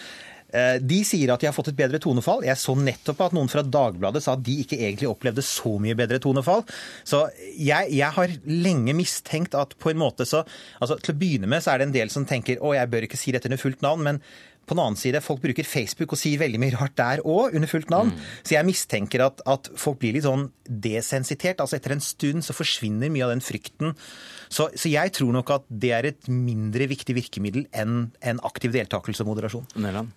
[0.47, 2.45] Uh, de sier at de har fått et bedre tonefall.
[2.47, 5.97] Jeg så nettopp at noen fra Dagbladet sa at de ikke egentlig opplevde så mye
[5.97, 6.67] bedre tonefall.
[7.07, 7.23] Så
[7.55, 10.43] jeg, jeg har lenge mistenkt at på en måte så
[10.77, 13.07] altså Til å begynne med så er det en del som tenker å, jeg bør
[13.07, 14.05] ikke si dette under fullt navn.
[14.11, 14.21] men
[14.67, 17.71] på den annen side, folk bruker Facebook og sier veldig mye rart der òg, under
[17.71, 18.11] fullt navn.
[18.11, 18.27] Mm.
[18.43, 21.63] Så jeg mistenker at, at, folk blir litt sånn desensitert.
[21.63, 23.95] Altså etter en stund så forsvinner mye av den frykten.
[24.51, 28.75] Så, så jeg tror nok at det er et mindre viktig virkemiddel enn en aktiv
[28.75, 29.67] deltakelse og moderasjon.
[29.79, 30.11] Neland.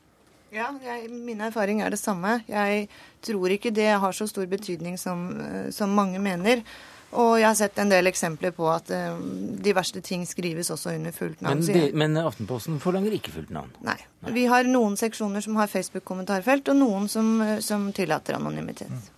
[0.50, 2.40] Ja, jeg, min erfaring er det samme.
[2.50, 2.88] Jeg
[3.22, 5.28] tror ikke det har så stor betydning som,
[5.70, 6.64] som mange mener.
[7.10, 9.16] Og jeg har sett en del eksempler på at uh,
[9.64, 11.62] de verste ting skrives også under fullt navn.
[11.64, 13.72] Men, de, men Aftenposten forlanger ikke fullt navn?
[13.86, 13.96] Nei.
[14.22, 14.34] Nei.
[14.36, 17.32] Vi har noen seksjoner som har Facebook-kommentarfelt, og noen som,
[17.64, 18.92] som tillater anonymitet.
[18.92, 19.08] Mm.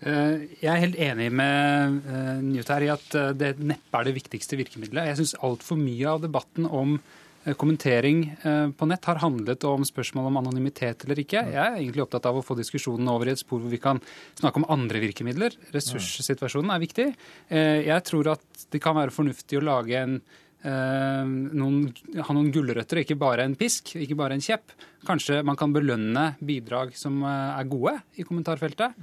[0.00, 2.04] Uh, jeg er helt enig med
[2.44, 5.10] Newt her i at det neppe er det viktigste virkemidlet.
[5.12, 9.84] Jeg syns altfor mye av debatten om Eh, kommentering eh, på nett har handlet om
[9.86, 11.44] spørsmål om anonymitet eller ikke.
[11.54, 14.02] Jeg er egentlig opptatt av å få diskusjonen over i et spor hvor vi kan
[14.40, 15.56] snakke om andre virkemidler.
[15.72, 17.08] Ressurssituasjonen er viktig.
[17.48, 21.76] Eh, jeg tror at det kan være fornuftig å lage en Eh, noen,
[22.20, 24.74] ha noen gulrøtter, ikke bare en pisk, ikke bare en kjepp.
[25.08, 28.98] Kanskje man kan belønne bidrag som eh, er gode i kommentarfeltet.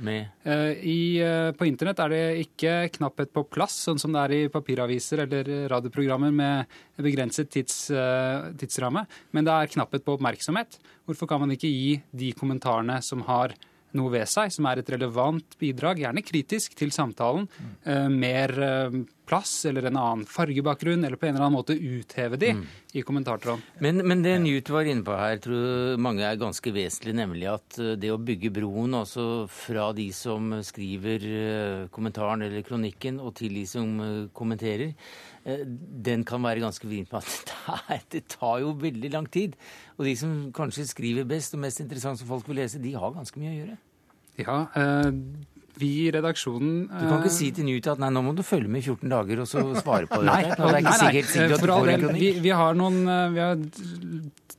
[0.46, 1.00] Eh, I,
[1.58, 5.50] på internett er det ikke knapphet på plass, sånn som det er i papiraviser eller
[5.74, 7.88] radioprogrammer med begrenset tids,
[8.62, 10.78] tidsramme, men det er knapphet på oppmerksomhet.
[11.10, 13.56] Hvorfor kan man ikke gi de kommentarene som har
[13.98, 17.48] noe ved seg, som er et relevant bidrag, gjerne kritisk, til samtalen,
[17.86, 18.18] mm.
[18.18, 18.54] mer
[19.28, 22.64] plass eller en annen fargebakgrunn, eller på en eller annen måte utheve de mm.
[22.98, 23.64] i kommentartråden.
[23.84, 27.80] Men, men, det Newt var inne på her, tror mange er ganske vesentlig, nemlig at
[27.84, 33.36] eh, det å bygge broen altså fra de som skriver eh, kommentaren eller kronikken, og
[33.42, 34.96] til de som eh, kommenterer,
[35.48, 39.54] den kan være ganske vrient på at det tar jo veldig lang tid.
[39.96, 43.16] Og de som kanskje skriver best og mest interessant som folk vil lese, de har
[43.16, 43.78] ganske mye å gjøre.
[44.38, 44.60] Ja,
[45.78, 48.70] vi i redaksjonen Du kan ikke si til Newt at nei, nå må du følge
[48.72, 50.28] med i 14 dager og så svare på det.
[50.30, 52.08] nei, det er ikke sikkert, sikkert for all del.
[52.18, 53.60] Vi, vi, har noen eh, Vi har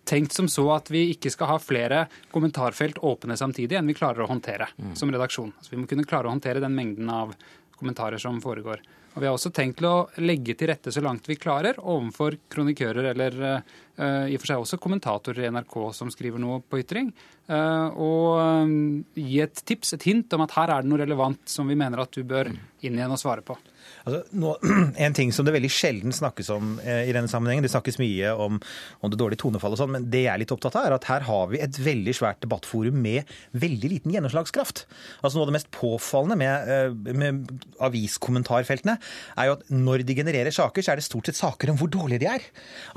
[0.09, 4.25] tenkt som så at vi ikke skal ha flere kommentarfelt åpne samtidig enn vi klarer
[4.25, 4.95] å håndtere mm.
[4.99, 5.53] som redaksjon.
[5.61, 7.35] Så vi må kunne klare å håndtere den mengden av
[7.79, 8.81] kommentarer som foregår.
[9.15, 13.11] Og Vi har også tenkt å legge til rette så langt vi klarer overfor kronikører
[13.13, 17.11] eller uh, i og for seg også kommentatorer i NRK som skriver noe på ytring.
[17.51, 18.77] Uh, og um,
[19.17, 22.05] gi et tips, et hint om at her er det noe relevant som vi mener
[22.05, 23.59] at du bør inn igjen og svare på.
[24.05, 24.55] Altså, nå,
[25.07, 28.33] en ting som det veldig sjelden snakkes om eh, i denne sammenhengen, det snakkes mye
[28.35, 28.61] om,
[29.03, 31.09] om det dårlige tonefallet og sånn, men det jeg er litt opptatt av, er at
[31.11, 33.29] her har vi et veldig svært debattforum med
[33.59, 34.85] veldig liten gjennomslagskraft.
[35.23, 37.53] Altså Noe av det mest påfallende med, eh, med
[37.85, 38.99] aviskommentarfeltene
[39.39, 41.93] er jo at når de genererer saker, så er det stort sett saker om hvor
[41.93, 42.49] dårlige de er.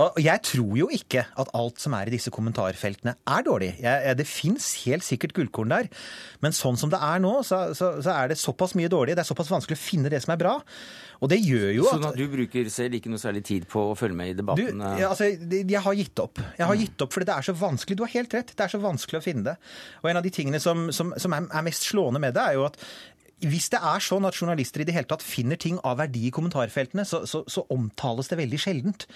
[0.01, 3.73] Og jeg tror jo ikke at alt som er i disse kommentarfeltene er dårlig.
[3.83, 5.89] Jeg, det fins helt sikkert gullkorn der,
[6.43, 9.23] men sånn som det er nå, så, så, så er det såpass mye dårlig, det
[9.25, 10.55] er såpass vanskelig å finne det som er bra.
[11.21, 13.83] Og det gjør jo at Sånn at du bruker selv ikke noe særlig tid på
[13.91, 14.81] å følge med i debatten?
[14.81, 16.41] Du, ja, altså, jeg har gitt opp.
[16.57, 17.97] Jeg har gitt opp fordi det er så vanskelig.
[17.99, 19.53] Du har helt rett, det er så vanskelig å finne det.
[20.01, 22.65] Og en av de tingene som, som, som er mest slående med det, er jo
[22.71, 22.81] at
[23.41, 26.33] hvis det er sånn at journalister i det hele tatt finner ting av verdi i
[26.33, 29.07] kommentarfeltene, så, så, så omtales det veldig sjeldent.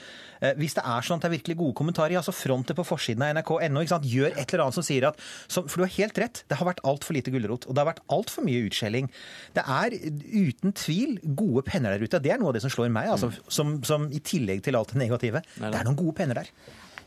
[0.42, 2.78] Eh, hvis det er sånn at det er virkelig gode kommentarer, ja, så front det
[2.78, 3.84] på forsiden av nrk.no.
[4.06, 6.70] Gjør et eller annet som sier at som, For du har helt rett, det har
[6.70, 7.68] vært altfor lite gulrot.
[7.68, 9.12] Og det har vært altfor mye utskjelling.
[9.58, 12.22] Det er uten tvil gode penner der ute.
[12.24, 14.96] Det er noe av det som slår meg, altså, som, som i tillegg til alt
[14.96, 15.46] det negative.
[15.60, 16.52] Det er noen gode penner der.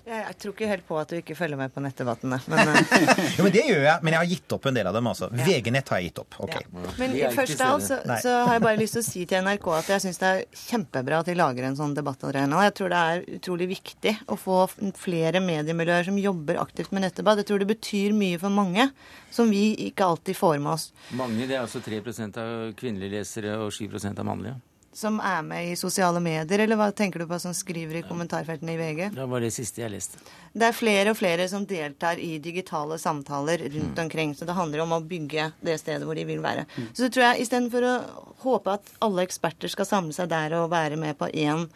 [0.08, 2.38] Jeg tror ikke helt på at du ikke følger med på nettdebattene.
[2.48, 3.00] Men, uh...
[3.36, 4.04] jo, men det gjør jeg.
[4.06, 5.10] Men jeg har gitt opp en del av dem.
[5.10, 5.28] altså.
[5.36, 5.46] Ja.
[5.48, 6.38] VG-nett har jeg gitt opp.
[6.46, 6.54] ok.
[6.54, 6.92] Ja.
[7.00, 9.68] Men først av alt så, så, har jeg bare lyst til å si til NRK
[9.78, 12.62] at jeg syns det er kjempebra at de lager en sånn debattarena.
[12.68, 14.62] Jeg tror det er utrolig viktig å få
[14.98, 17.42] flere mediemiljøer som jobber aktivt med nettdebatt.
[17.42, 18.88] Jeg tror det betyr mye for mange
[19.34, 20.88] som vi ikke alltid får med oss.
[21.18, 24.56] Mange, det er altså 3% av kvinnelige lesere og 7% av mannlige?
[24.98, 28.74] Som er med i sosiale medier, eller hva tenker du på som skriver i kommentarfeltene
[28.74, 29.02] i VG?
[29.14, 30.22] Det var det siste jeg leste.
[30.58, 34.02] Det er flere og flere som deltar i digitale samtaler rundt mm.
[34.04, 34.34] omkring.
[34.34, 36.66] Så det handler om å bygge det stedet hvor de vil være.
[36.74, 36.88] Mm.
[36.98, 37.94] Så tror jeg istedenfor å
[38.42, 41.68] håpe at alle eksperter skal samle seg der og være med på én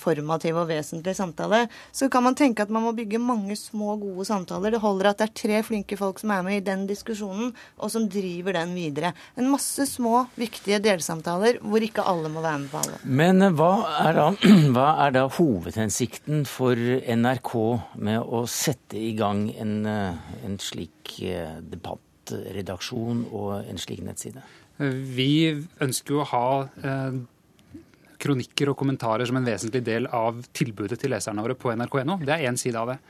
[0.00, 4.26] formativ og vesentlig samtale, så kan man tenke at man må bygge mange små, gode
[4.28, 4.74] samtaler.
[4.74, 7.92] Det holder at det er tre flinke folk som er med i den diskusjonen, og
[7.92, 9.12] som driver den videre.
[9.38, 13.00] En masse små, viktige delsamtaler hvor ikke alle må være med på alle.
[13.04, 14.28] Men eh, hva er da,
[14.74, 16.78] hva er da hovedhensikten for
[17.20, 17.52] NRK
[18.00, 24.44] med å sette i gang en, eh, en slik eh, debattredaksjon og en slik nettside?
[24.80, 25.32] Vi
[25.84, 26.46] ønsker jo å ha
[28.20, 32.20] kronikker og kommentarer som en vesentlig del av tilbudet til leserne våre på nrk.no.
[32.22, 33.00] Det er én side av det.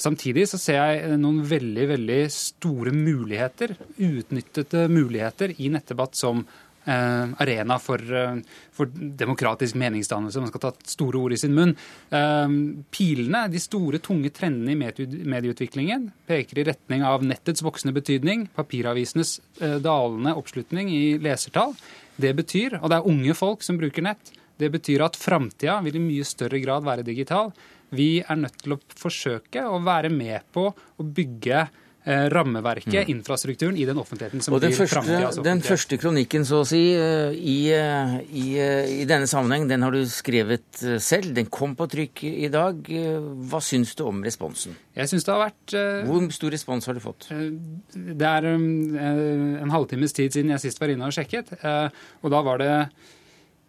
[0.00, 6.44] Samtidig så ser jeg noen veldig veldig store muligheter, uutnyttede muligheter i nettdebatt som
[6.86, 8.38] eh, arena for, eh,
[8.76, 10.40] for, demokratisk meningsdannelse.
[10.40, 11.74] Man skal ta store ord i sin munn.
[12.08, 12.56] Eh,
[12.94, 14.78] pilene, de store, tunge trendene i
[15.34, 21.74] medieutviklingen, peker i retning av nettets voksende betydning, papiravisenes dalende oppslutning i lesertall.
[22.20, 25.98] Det betyr, og det er unge folk som bruker nett, det betyr at framtida vil
[25.98, 27.52] i mye større grad være digital.
[27.96, 33.10] Vi er nødt til å forsøke å være med på å bygge eh, rammeverket, mm.
[33.16, 37.34] infrastrukturen, i den offentligheten som og blir framtidas Den første kronikken, så å si, eh,
[37.34, 38.44] i, eh, i,
[39.00, 41.32] i, denne sammenheng, den har du skrevet selv.
[41.34, 42.92] Den kom på trykk i dag.
[43.50, 44.76] Hva syns du om responsen?
[44.94, 47.30] Jeg syns det har vært Hvor stor respons har du fått?
[47.32, 52.62] Det er en halvtimes tid siden jeg sist var inne og sjekket, og da var
[52.62, 52.74] det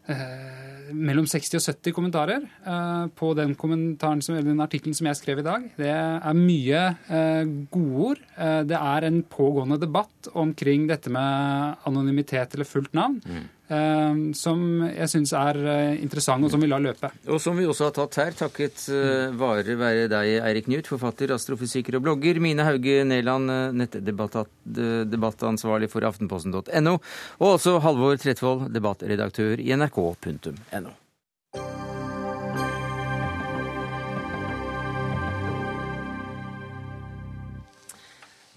[0.10, 5.42] Eh, mellom 60 og 70 kommentarer eh, på den, som, den artikkelen som jeg skrev
[5.42, 5.68] i dag.
[5.78, 8.22] Det er mye eh, godord.
[8.36, 13.20] Eh, det er en pågående debatt omkring dette med anonymitet eller fullt navn.
[13.26, 13.50] Mm.
[13.72, 17.12] Eh, som jeg syns er eh, interessant, og som vi lar løpe.
[17.32, 21.32] Og som vi også har tatt her, takket uh, vare være deg, Eirik Knut, forfatter,
[21.36, 26.98] astrofysiker og blogger, Mine Hauge Neland, nettdebattansvarlig for aftenposten.no,
[27.40, 30.92] og også Halvor Tretvold, debattredaktør i nrk.no.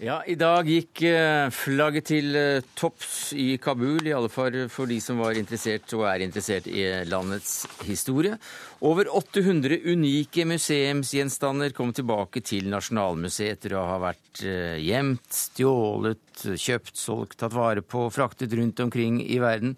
[0.03, 4.91] Ja, I dag gikk eh, flagget til eh, topps i Kabul, i alle fall for
[4.91, 8.35] de som var interessert og er interessert i landets historie.
[8.83, 16.43] Over 800 unike museumsgjenstander kom tilbake til Nasjonalmuseet etter å ha vært eh, gjemt, stjålet,
[16.43, 19.77] kjøpt, solgt, tatt vare på, fraktet rundt omkring i verden.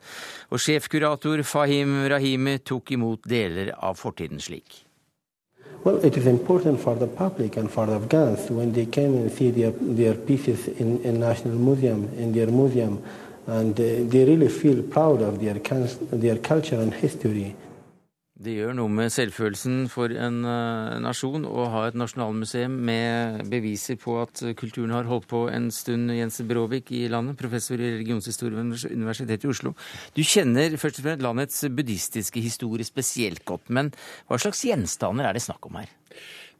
[0.49, 4.86] Og sjefkurator Fahim Rahimi tok imot deler av fortiden slik.
[5.84, 9.32] Well, it is important for the public and for the Afghans when they come and
[9.32, 13.01] see their, their pieces in, in National Museum, in their museum,
[13.45, 17.55] and uh, they really feel proud of their, their culture and history.
[18.38, 23.97] Det gjør noe med selvfølelsen for en uh, nasjon å ha et nasjonalmuseum med beviser
[23.97, 26.13] på at kulturen har holdt på en stund.
[26.13, 29.73] Jens Bråvik i landet, professor i religionshistorie ved Universitetet i Oslo.
[30.13, 33.89] Du kjenner først og fremst landets buddhistiske historie spesielt godt, men
[34.29, 35.89] hva slags gjenstander er det snakk om her?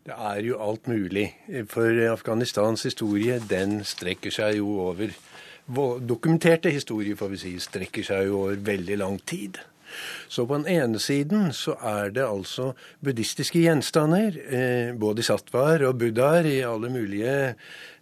[0.08, 1.30] Det er jo alt mulig.
[1.70, 5.14] For Afghanistans historie, den strekker seg jo over
[5.68, 9.60] Dokumenterte historie, får vi si, strekker seg jo over veldig lang tid.
[10.28, 12.72] Så på den ene siden så er det altså
[13.04, 17.38] buddhistiske gjenstander, eh, bodhisattvaer og buddhaer i alle mulige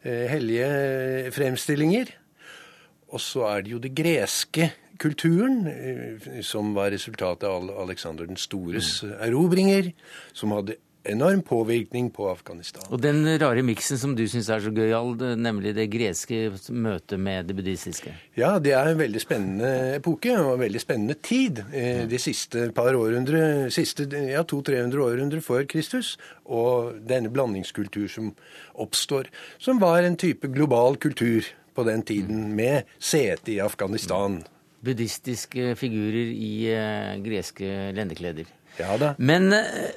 [0.03, 2.13] eh, hellige fremstillinger.
[3.13, 8.39] Og så er det jo det greske kulturen, eh, som var resultatet av Alexander den
[8.39, 9.13] stores mm.
[9.27, 9.91] erobringer,
[10.33, 10.79] som hadde
[11.11, 12.83] enorm påvirkning på Afghanistan.
[12.89, 17.49] Og den rare miksen som du syns er så gøyal, nemlig det greske møtet med
[17.49, 18.13] det buddhistiske?
[18.39, 21.61] Ja, det er en veldig spennende epoke og en veldig spennende tid.
[21.71, 26.15] Eh, de siste par århundre, siste ja, 200-300 århundre før Kristus.
[26.45, 28.33] Og denne blandingskultur som
[28.81, 29.31] oppstår,
[29.61, 34.41] som var en type global kultur på den tiden, med sete i Afghanistan.
[34.85, 38.47] Buddhistiske figurer i uh, greske lendekleder.
[38.79, 39.13] Ja da.
[39.17, 39.53] Men,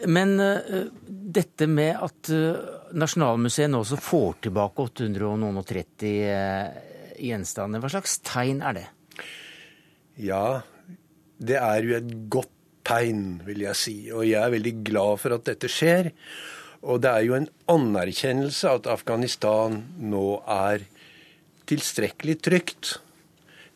[0.06, 6.78] men uh, dette med at uh, Nasjonalmuseet nå også får tilbake 830 uh,
[7.18, 8.86] gjenstander, hva slags tegn er det?
[10.22, 10.60] Ja,
[11.38, 12.54] det er jo et godt
[12.88, 13.96] tegn, vil jeg si.
[14.14, 16.12] Og jeg er veldig glad for at dette skjer.
[16.86, 20.86] Og det er jo en anerkjennelse at Afghanistan nå er
[21.68, 22.94] tilstrekkelig trygt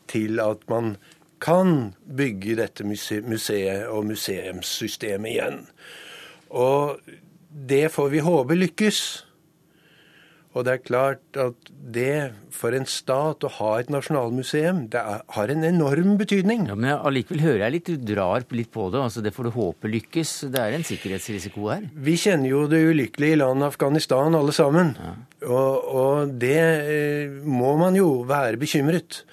[0.09, 0.95] til at man
[1.43, 5.61] kan bygge dette museet og museumssystemet igjen.
[6.53, 6.99] Og
[7.53, 9.03] det får vi håpe lykkes.
[10.53, 15.23] Og det er klart at det for en stat å ha et nasjonalmuseum, det er,
[15.33, 16.67] har en enorm betydning.
[16.69, 19.01] Ja, Men allikevel hører jeg litt du drar litt på det.
[19.01, 20.35] altså Det får du håpe lykkes.
[20.53, 21.89] Det er en sikkerhetsrisiko her?
[22.05, 24.93] Vi kjenner jo det ulykkelige landet Afghanistan alle sammen.
[24.93, 25.15] Ja.
[25.49, 29.23] Og, og, det eh, må man jo være bekymret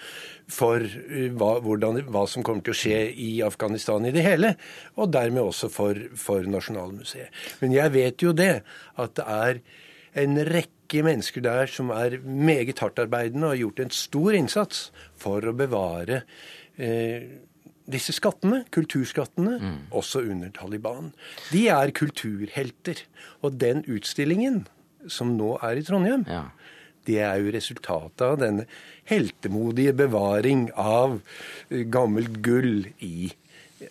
[0.50, 4.54] for eh, hva, hvordan, hva, som kommer til å skje i Afghanistan i det hele,
[4.96, 7.30] og dermed også for, for Nasjonalmuseet.
[7.62, 8.52] Men jeg vet jo det,
[9.00, 9.64] at det er
[10.20, 14.90] en rekke rekke mennesker der som er meget hardtarbeidende og har gjort en stor innsats
[15.16, 16.24] for å bevare
[16.76, 17.38] eh,
[17.90, 19.78] disse skattene, kulturskattene, mm.
[19.90, 21.12] også under Taliban.
[21.52, 23.02] De er kulturhelter.
[23.42, 24.66] Og den utstillingen
[25.08, 26.50] som nå er i Trondheim, ja.
[27.08, 28.66] Det er jo resultatet av denne
[29.10, 31.20] heltemodige bevaring av
[31.70, 33.30] eh, gammelt gull i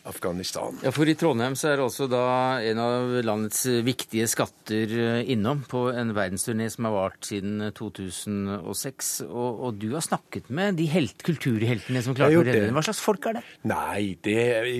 [0.09, 0.77] Afghanistan.
[0.83, 2.23] Ja, For i Trondheim så er også da
[2.65, 9.09] en av landets viktige skatter eh, innom på en verdensturné som har vart siden 2006.
[9.27, 12.75] Og, og du har snakket med de helt, kulturheltene som klarte å redde den.
[12.77, 13.43] Hva slags folk er det?
[13.69, 14.37] Nei, det,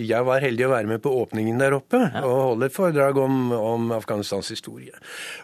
[0.10, 2.24] jeg var heldig å være med på åpningen der oppe ja.
[2.24, 4.94] og holde et foredrag om, om, Afghanistans historie.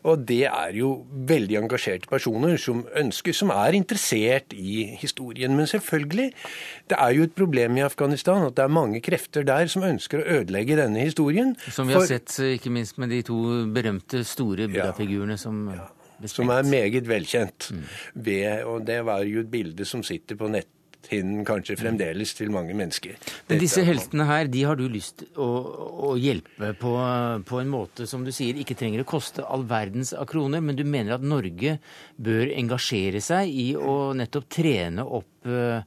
[0.05, 0.93] Og det er jo
[1.28, 5.55] veldig engasjerte personer som ønsker, som er interessert i historien.
[5.57, 6.30] Men selvfølgelig,
[6.91, 9.86] det er jo et problem i Afghanistan at det er mange krefter der der som
[9.88, 11.56] ønsker å ødelegge denne historien.
[11.72, 13.39] Som vi har sett ikke minst med de to
[13.76, 15.89] berømte store buddha-figurene som ja.
[16.32, 17.74] Som er meget velkjent.
[17.76, 17.82] Mm.
[18.24, 20.72] Ved, og det var jo et bilde som sitter på nett
[21.12, 23.18] hinnen kanskje fremdeles til mange mennesker.
[23.49, 25.47] Men disse heltene her, de har du lyst å,
[26.10, 26.93] å hjelpe på,
[27.45, 30.78] på, en måte som du sier ikke trenger å koste all verdens av kroner, men
[30.78, 31.78] du mener at Norge
[32.16, 35.82] bør engasjere seg i å nettopp trene opp uh,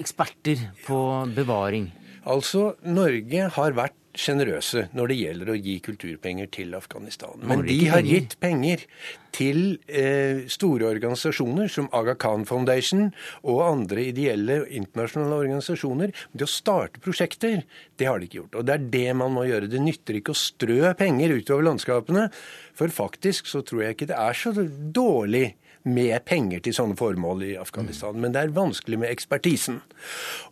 [0.00, 1.02] eksperter på
[1.36, 1.90] bevaring?
[2.28, 7.40] Altså, Norge har vært sjenerøse når det gjelder å gi kulturpenger til Afghanistan.
[7.48, 8.84] Men de har gitt penger
[9.32, 13.08] til eh, store organisasjoner som Aga Khan Foundation
[13.40, 16.12] og andre ideelle internasjonale organisasjoner.
[16.36, 17.64] Det å starte prosjekter,
[17.96, 18.60] det har de ikke gjort.
[18.60, 19.70] Og det er det man må gjøre.
[19.72, 22.28] Det nytter ikke å strø penger utover landskapene.
[22.76, 24.52] For faktisk så tror jeg ikke det er så
[24.92, 25.54] dårlig
[25.88, 28.14] med penger til sånne formål i Afghanistan.
[28.20, 29.80] Men det er vanskelig med ekspertisen.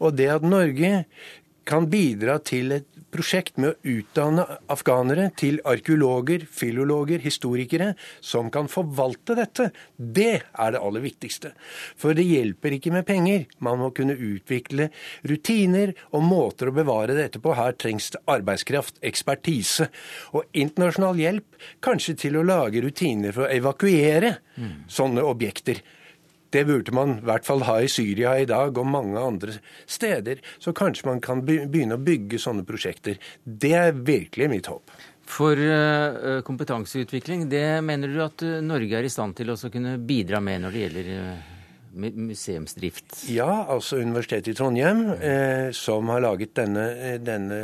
[0.01, 1.05] Og det at Norge
[1.69, 7.93] kan bidra til et prosjekt med å utdanne afghanere til arkeologer, filologer, historikere,
[8.23, 9.71] som kan forvalte dette.
[9.97, 11.53] Det er det aller viktigste.
[11.99, 13.47] For det hjelper ikke med penger.
[13.59, 14.91] Man må kunne utvikle
[15.27, 17.55] rutiner og måter å bevare dette på.
[17.59, 19.91] Her trengs det arbeidskraft, ekspertise
[20.37, 24.77] og internasjonal hjelp, kanskje til å lage rutiner for å evakuere mm.
[24.91, 25.83] sånne objekter.
[26.51, 29.55] Det burde man i hvert fall ha i Syria i dag og mange andre
[29.87, 30.43] steder.
[30.59, 33.21] Så kanskje man kan begynne å bygge sånne prosjekter.
[33.45, 34.91] Det er virkelig mitt håp.
[35.31, 39.95] For uh, kompetanseutvikling, det mener du at uh, Norge er i stand til å kunne
[40.03, 41.57] bidra med når det gjelder uh
[41.95, 43.25] museumsdrift?
[43.31, 47.59] Ja, altså Universitetet i Trondheim, eh, som har laget denne, eh, denne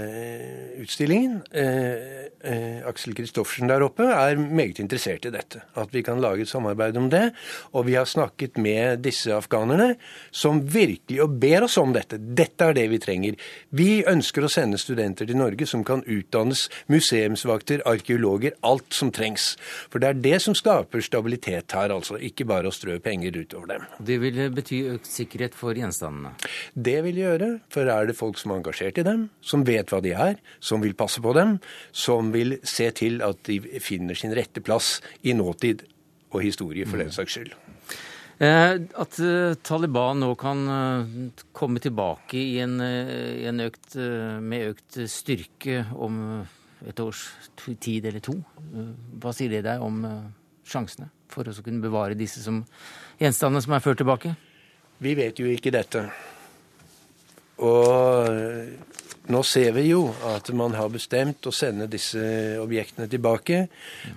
[0.81, 1.43] utstillingen.
[1.51, 5.63] Eh, eh, Aksel Kristoffersen der oppe er meget interessert i dette.
[5.77, 7.33] At vi kan lage et samarbeid om det.
[7.73, 9.97] Og vi har snakket med disse afghanerne,
[10.31, 12.19] som virkelig og ber oss om dette.
[12.19, 13.37] Dette er det vi trenger.
[13.71, 19.57] Vi ønsker å sende studenter til Norge som kan utdannes museumsvakter, arkeologer, alt som trengs.
[19.91, 22.19] For det er det som skaper stabilitet her, altså.
[22.21, 23.87] Ikke bare å strø penger utover dem.
[23.99, 26.33] Det det vil bety økt sikkerhet for gjenstandene?
[26.73, 30.01] Det vil gjøre, for er det folk som er engasjert i dem, som vet hva
[30.05, 31.59] de er, som vil passe på dem,
[31.93, 35.85] som vil se til at de finner sin rette plass i nåtid
[36.33, 37.53] og historie, for den saks skyld.
[38.37, 41.13] Eh, at eh, Taliban nå kan eh,
[41.57, 46.19] komme tilbake i en, en økt, med økt styrke om
[46.87, 47.31] et års
[47.81, 48.37] tid eller to,
[49.17, 50.03] hva sier det deg om
[50.69, 52.61] sjansene for å kunne bevare disse som
[53.21, 54.35] gjenstandene som er ført tilbake?
[55.03, 56.07] Vi vet jo ikke dette.
[57.65, 58.29] Og
[59.33, 62.21] nå ser vi jo at man har bestemt å sende disse
[62.63, 63.67] objektene tilbake.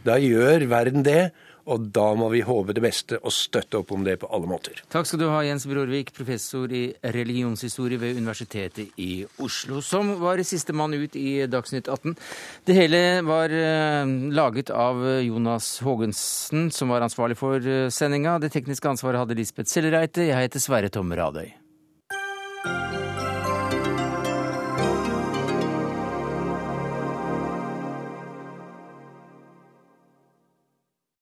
[0.05, 1.31] Da gjør verden det.
[1.69, 4.81] Og da må vi håpe det beste og støtte opp om det på alle måter.
[4.89, 10.41] Takk skal du ha, Jens Brorvik, professor i religionshistorie ved Universitetet i Oslo, som var
[10.47, 12.17] sistemann ut i Dagsnytt 18.
[12.65, 18.39] Det hele var uh, laget av Jonas Haagensen, som var ansvarlig for uh, sendinga.
[18.41, 20.29] Det tekniske ansvaret hadde Lisbeth Sellereite.
[20.31, 21.51] Jeg heter Sverre Tom Radøy.